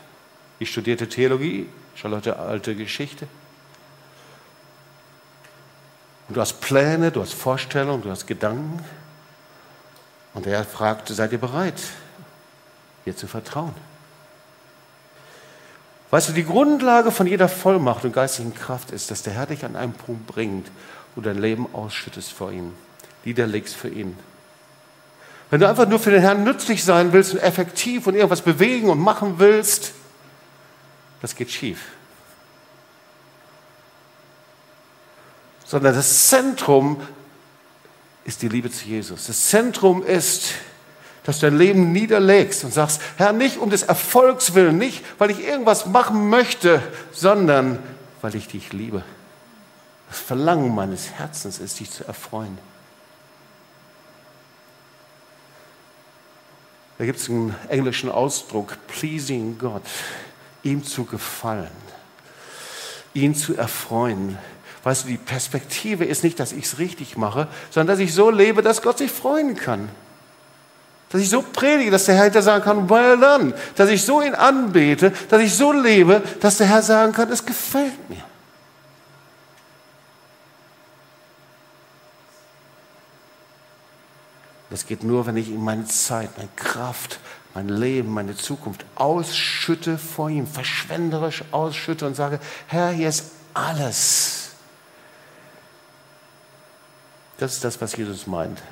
Ich 0.58 0.70
studierte 0.70 1.08
Theologie, 1.08 1.68
Charlotte 1.94 2.38
alte 2.38 2.74
Geschichte. 2.74 3.26
Und 6.28 6.36
du 6.36 6.40
hast 6.40 6.60
Pläne, 6.60 7.10
du 7.10 7.20
hast 7.20 7.34
Vorstellungen, 7.34 8.02
du 8.02 8.10
hast 8.10 8.26
Gedanken. 8.26 8.84
Und 10.32 10.46
er 10.46 10.64
fragte, 10.64 11.12
seid 11.12 11.32
ihr 11.32 11.38
bereit, 11.38 11.82
mir 13.04 13.16
zu 13.16 13.26
vertrauen? 13.26 13.74
Weißt 16.10 16.28
du, 16.28 16.32
die 16.32 16.44
Grundlage 16.44 17.12
von 17.12 17.26
jeder 17.26 17.48
Vollmacht 17.48 18.04
und 18.04 18.12
geistigen 18.12 18.54
Kraft 18.54 18.90
ist, 18.90 19.10
dass 19.10 19.22
der 19.22 19.32
Herr 19.32 19.46
dich 19.46 19.64
an 19.64 19.76
einen 19.76 19.92
Punkt 19.92 20.26
bringt, 20.26 20.70
wo 21.14 21.20
dein 21.20 21.38
Leben 21.38 21.72
ausschüttest 21.72 22.32
vor 22.32 22.50
ihm, 22.50 22.72
niederlegst 23.24 23.76
für 23.76 23.88
ihn. 23.88 24.16
Wenn 25.50 25.60
du 25.60 25.68
einfach 25.68 25.88
nur 25.88 25.98
für 25.98 26.10
den 26.10 26.20
Herrn 26.20 26.44
nützlich 26.44 26.84
sein 26.84 27.12
willst 27.12 27.32
und 27.32 27.40
effektiv 27.40 28.06
und 28.06 28.14
irgendwas 28.14 28.42
bewegen 28.42 28.88
und 28.88 28.98
machen 28.98 29.34
willst, 29.38 29.92
das 31.20 31.34
geht 31.34 31.50
schief. 31.50 31.80
Sondern 35.64 35.94
das 35.94 36.28
Zentrum 36.28 37.00
ist 38.24 38.42
die 38.42 38.48
Liebe 38.48 38.70
zu 38.70 38.86
Jesus. 38.86 39.26
Das 39.26 39.48
Zentrum 39.48 40.04
ist 40.04 40.54
dass 41.30 41.38
du 41.38 41.46
dein 41.46 41.58
Leben 41.58 41.92
niederlegst 41.92 42.64
und 42.64 42.74
sagst, 42.74 43.00
Herr, 43.16 43.32
nicht 43.32 43.58
um 43.58 43.70
des 43.70 43.84
Erfolgs 43.84 44.54
willen, 44.54 44.78
nicht 44.78 45.04
weil 45.16 45.30
ich 45.30 45.38
irgendwas 45.38 45.86
machen 45.86 46.28
möchte, 46.28 46.82
sondern 47.12 47.78
weil 48.20 48.34
ich 48.34 48.48
dich 48.48 48.72
liebe. 48.72 49.04
Das 50.08 50.18
Verlangen 50.18 50.74
meines 50.74 51.12
Herzens 51.12 51.60
ist, 51.60 51.78
dich 51.78 51.88
zu 51.88 52.04
erfreuen. 52.04 52.58
Da 56.98 57.04
gibt 57.04 57.20
es 57.20 57.28
einen 57.28 57.54
englischen 57.68 58.10
Ausdruck, 58.10 58.76
pleasing 58.88 59.56
God, 59.56 59.82
ihm 60.64 60.82
zu 60.82 61.04
gefallen, 61.04 61.70
ihn 63.14 63.36
zu 63.36 63.56
erfreuen. 63.56 64.36
Weißt 64.82 65.04
du, 65.04 65.08
die 65.10 65.16
Perspektive 65.16 66.04
ist 66.04 66.24
nicht, 66.24 66.40
dass 66.40 66.50
ich 66.50 66.64
es 66.64 66.78
richtig 66.78 67.16
mache, 67.16 67.46
sondern 67.70 67.94
dass 67.96 68.04
ich 68.04 68.12
so 68.12 68.32
lebe, 68.32 68.62
dass 68.62 68.82
Gott 68.82 68.98
sich 68.98 69.12
freuen 69.12 69.54
kann. 69.54 69.90
Dass 71.10 71.20
ich 71.20 71.28
so 71.28 71.42
predige, 71.42 71.90
dass 71.90 72.04
der 72.04 72.14
Herr 72.14 72.24
hinter 72.24 72.42
sagen 72.42 72.62
kann, 72.62 72.88
well 72.88 73.18
done. 73.18 73.52
Dass 73.74 73.90
ich 73.90 74.04
so 74.04 74.22
ihn 74.22 74.34
anbete, 74.34 75.12
dass 75.28 75.42
ich 75.42 75.54
so 75.54 75.72
lebe, 75.72 76.22
dass 76.40 76.58
der 76.58 76.68
Herr 76.68 76.82
sagen 76.82 77.12
kann, 77.12 77.30
es 77.30 77.44
gefällt 77.44 78.08
mir. 78.08 78.22
Das 84.70 84.86
geht 84.86 85.02
nur, 85.02 85.26
wenn 85.26 85.36
ich 85.36 85.48
ihm 85.48 85.64
meine 85.64 85.84
Zeit, 85.86 86.30
meine 86.36 86.48
Kraft, 86.54 87.18
mein 87.54 87.68
Leben, 87.68 88.14
meine 88.14 88.36
Zukunft 88.36 88.84
ausschütte 88.94 89.98
vor 89.98 90.30
ihm, 90.30 90.46
verschwenderisch 90.46 91.42
ausschütte 91.50 92.06
und 92.06 92.14
sage, 92.14 92.38
Herr, 92.68 92.90
hier 92.90 93.08
ist 93.08 93.32
alles. 93.52 94.50
Das 97.38 97.54
ist 97.54 97.64
das, 97.64 97.80
was 97.80 97.96
Jesus 97.96 98.28
meint. 98.28 98.62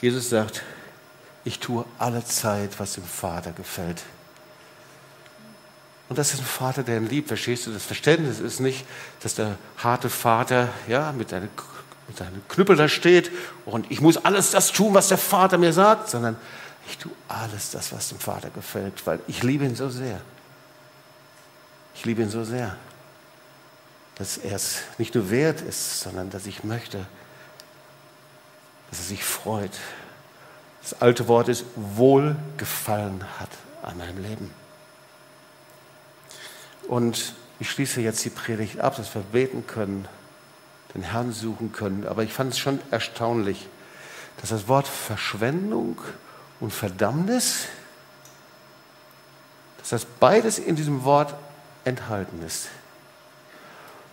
Jesus 0.00 0.30
sagt, 0.30 0.62
ich 1.44 1.58
tue 1.58 1.84
alle 1.98 2.24
Zeit, 2.24 2.78
was 2.78 2.94
dem 2.94 3.04
Vater 3.04 3.52
gefällt. 3.52 4.02
Und 6.08 6.18
das 6.18 6.34
ist 6.34 6.40
ein 6.40 6.46
Vater, 6.46 6.82
der 6.82 6.96
ihn 6.96 7.08
liebt. 7.08 7.28
Verstehst 7.28 7.66
du? 7.66 7.70
Das 7.70 7.84
Verständnis 7.84 8.40
ist 8.40 8.60
nicht, 8.60 8.84
dass 9.20 9.34
der 9.34 9.56
harte 9.78 10.10
Vater 10.10 10.68
ja, 10.88 11.12
mit, 11.12 11.30
seinem, 11.30 11.48
mit 12.08 12.48
Knüppel 12.48 12.76
da 12.76 12.88
steht 12.88 13.30
und 13.64 13.90
ich 13.90 14.00
muss 14.00 14.16
alles 14.24 14.50
das 14.50 14.72
tun, 14.72 14.92
was 14.92 15.08
der 15.08 15.18
Vater 15.18 15.56
mir 15.56 15.72
sagt, 15.72 16.10
sondern 16.10 16.36
ich 16.88 16.98
tue 16.98 17.12
alles 17.28 17.70
das, 17.70 17.92
was 17.92 18.08
dem 18.08 18.18
Vater 18.18 18.50
gefällt, 18.50 19.06
weil 19.06 19.20
ich 19.28 19.44
liebe 19.44 19.64
ihn 19.64 19.76
so 19.76 19.88
sehr. 19.88 20.20
Ich 21.94 22.04
liebe 22.04 22.22
ihn 22.22 22.30
so 22.30 22.42
sehr, 22.42 22.76
dass 24.16 24.36
er 24.38 24.56
es 24.56 24.78
nicht 24.98 25.14
nur 25.14 25.30
wert 25.30 25.60
ist, 25.60 26.00
sondern 26.00 26.30
dass 26.30 26.46
ich 26.46 26.64
möchte, 26.64 27.06
dass 28.90 28.98
er 28.98 29.04
sich 29.04 29.24
freut. 29.24 29.72
Das 30.82 31.00
alte 31.00 31.28
Wort 31.28 31.48
ist 31.48 31.64
wohlgefallen 31.76 33.24
hat 33.38 33.50
an 33.82 33.98
meinem 33.98 34.22
Leben. 34.22 34.50
Und 36.88 37.34
ich 37.58 37.70
schließe 37.70 38.00
jetzt 38.00 38.24
die 38.24 38.30
Predigt 38.30 38.80
ab, 38.80 38.96
dass 38.96 39.14
wir 39.14 39.22
beten 39.22 39.66
können, 39.66 40.08
den 40.94 41.02
Herrn 41.02 41.32
suchen 41.32 41.72
können. 41.72 42.06
Aber 42.06 42.22
ich 42.24 42.32
fand 42.32 42.52
es 42.52 42.58
schon 42.58 42.80
erstaunlich, 42.90 43.68
dass 44.40 44.50
das 44.50 44.66
Wort 44.66 44.88
Verschwendung 44.88 46.00
und 46.58 46.72
Verdammnis, 46.72 47.66
dass 49.78 49.90
das 49.90 50.04
beides 50.04 50.58
in 50.58 50.76
diesem 50.76 51.04
Wort 51.04 51.34
enthalten 51.84 52.42
ist. 52.44 52.68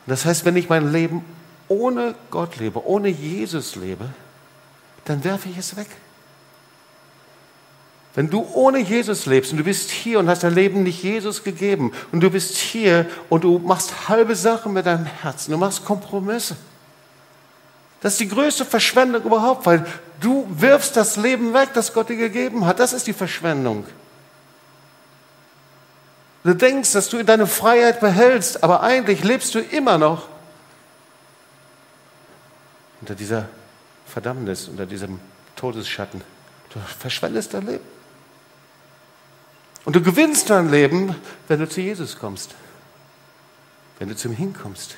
Und 0.05 0.11
das 0.11 0.25
heißt, 0.25 0.45
wenn 0.45 0.55
ich 0.55 0.69
mein 0.69 0.91
Leben 0.91 1.25
ohne 1.67 2.15
Gott 2.31 2.57
lebe, 2.57 2.85
ohne 2.85 3.09
Jesus 3.09 3.75
lebe, 3.75 4.09
dann 5.07 5.23
werfe 5.23 5.47
ich 5.47 5.57
es 5.57 5.75
weg. 5.77 5.87
Wenn 8.13 8.29
du 8.29 8.45
ohne 8.53 8.79
Jesus 8.79 9.25
lebst 9.25 9.51
und 9.51 9.59
du 9.59 9.63
bist 9.63 9.89
hier 9.89 10.19
und 10.19 10.27
hast 10.27 10.43
dein 10.43 10.53
Leben 10.53 10.83
nicht 10.83 11.03
Jesus 11.03 11.43
gegeben 11.43 11.93
und 12.11 12.19
du 12.21 12.29
bist 12.29 12.57
hier 12.57 13.05
und 13.29 13.43
du 13.43 13.59
machst 13.59 14.09
halbe 14.09 14.35
Sachen 14.35 14.73
mit 14.73 14.85
deinem 14.85 15.05
Herzen, 15.05 15.51
du 15.51 15.57
machst 15.57 15.85
Kompromisse. 15.85 16.57
Das 18.01 18.13
ist 18.13 18.19
die 18.19 18.27
größte 18.27 18.65
Verschwendung 18.65 19.23
überhaupt, 19.23 19.65
weil 19.65 19.85
du 20.19 20.45
wirfst 20.49 20.97
das 20.97 21.15
Leben 21.15 21.53
weg, 21.53 21.69
das 21.73 21.93
Gott 21.93 22.09
dir 22.09 22.17
gegeben 22.17 22.65
hat. 22.65 22.79
Das 22.79 22.91
ist 22.91 23.07
die 23.07 23.13
Verschwendung. 23.13 23.85
Du 26.43 26.53
denkst, 26.53 26.91
dass 26.93 27.09
du 27.09 27.23
deine 27.23 27.47
Freiheit 27.47 27.99
behältst, 27.99 28.63
aber 28.63 28.81
eigentlich 28.81 29.23
lebst 29.23 29.55
du 29.55 29.59
immer 29.59 29.97
noch 29.97 30.27
unter 32.99 33.15
dieser 33.15 33.47
Verdammnis, 34.17 34.67
unter 34.67 34.87
diesem 34.87 35.19
Todesschatten. 35.55 36.23
Du 36.73 36.79
verschwendest 36.79 37.53
dein 37.53 37.67
Leben. 37.67 37.83
Und 39.85 39.95
du 39.95 40.01
gewinnst 40.01 40.49
dein 40.49 40.71
Leben, 40.71 41.13
wenn 41.47 41.59
du 41.59 41.69
zu 41.69 41.81
Jesus 41.81 42.17
kommst, 42.17 42.55
wenn 43.99 44.09
du 44.09 44.15
zu 44.15 44.29
ihm 44.29 44.33
hinkommst. 44.33 44.97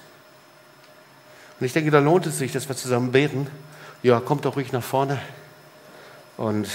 Und 1.59 1.65
ich 1.65 1.73
denke, 1.73 1.91
da 1.91 1.99
lohnt 1.99 2.27
es 2.27 2.37
sich, 2.37 2.53
dass 2.53 2.69
wir 2.69 2.77
zusammen 2.77 3.11
beten. 3.11 3.47
Ja, 4.03 4.21
kommt 4.21 4.45
doch 4.45 4.55
ruhig 4.55 4.71
nach 4.71 4.83
vorne. 4.83 5.19
Und 6.37 6.69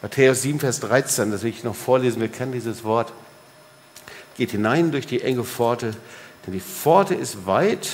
Matthäus 0.00 0.40
7, 0.40 0.60
Vers 0.60 0.80
13, 0.80 1.30
das 1.30 1.42
will 1.42 1.50
ich 1.50 1.62
noch 1.62 1.76
vorlesen, 1.76 2.22
wir 2.22 2.28
kennen 2.28 2.52
dieses 2.52 2.84
Wort. 2.84 3.12
Geht 4.38 4.52
hinein 4.52 4.92
durch 4.92 5.06
die 5.06 5.20
enge 5.20 5.44
Pforte, 5.44 5.94
denn 6.46 6.54
die 6.54 6.60
Pforte 6.60 7.14
ist 7.14 7.44
weit 7.44 7.86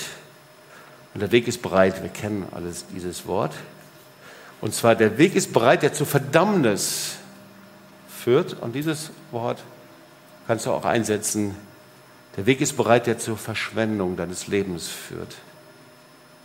und 1.14 1.20
der 1.20 1.32
Weg 1.32 1.48
ist 1.48 1.62
breit. 1.62 2.02
Wir 2.02 2.10
kennen 2.10 2.46
alles 2.52 2.84
dieses 2.94 3.26
Wort. 3.26 3.54
Und 4.60 4.74
zwar 4.74 4.94
der 4.94 5.18
Weg 5.18 5.34
ist 5.34 5.52
breit, 5.52 5.82
der 5.82 5.92
zur 5.92 6.06
Verdammnis 6.06 7.16
führt. 8.08 8.54
Und 8.60 8.74
dieses 8.74 9.10
Wort 9.30 9.62
kannst 10.46 10.66
du 10.66 10.72
auch 10.72 10.84
einsetzen. 10.84 11.56
Der 12.36 12.46
Weg 12.46 12.60
ist 12.60 12.76
breit, 12.76 13.06
der 13.06 13.18
zur 13.18 13.36
Verschwendung 13.36 14.16
deines 14.16 14.46
Lebens 14.46 14.88
führt. 14.88 15.36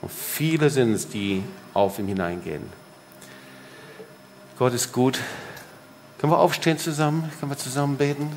Und 0.02 0.12
viele 0.12 0.70
sind 0.70 0.94
es, 0.94 1.08
die 1.08 1.44
auf 1.74 2.00
ihn 2.00 2.08
hineingehen. 2.08 2.64
Gott 4.58 4.74
ist 4.74 4.92
gut. 4.94 5.20
Können 6.18 6.32
wir 6.32 6.40
aufstehen 6.40 6.80
zusammen? 6.80 7.30
Können 7.40 7.52
wir 7.52 7.58
zusammen 7.58 7.98
beten? 7.98 8.32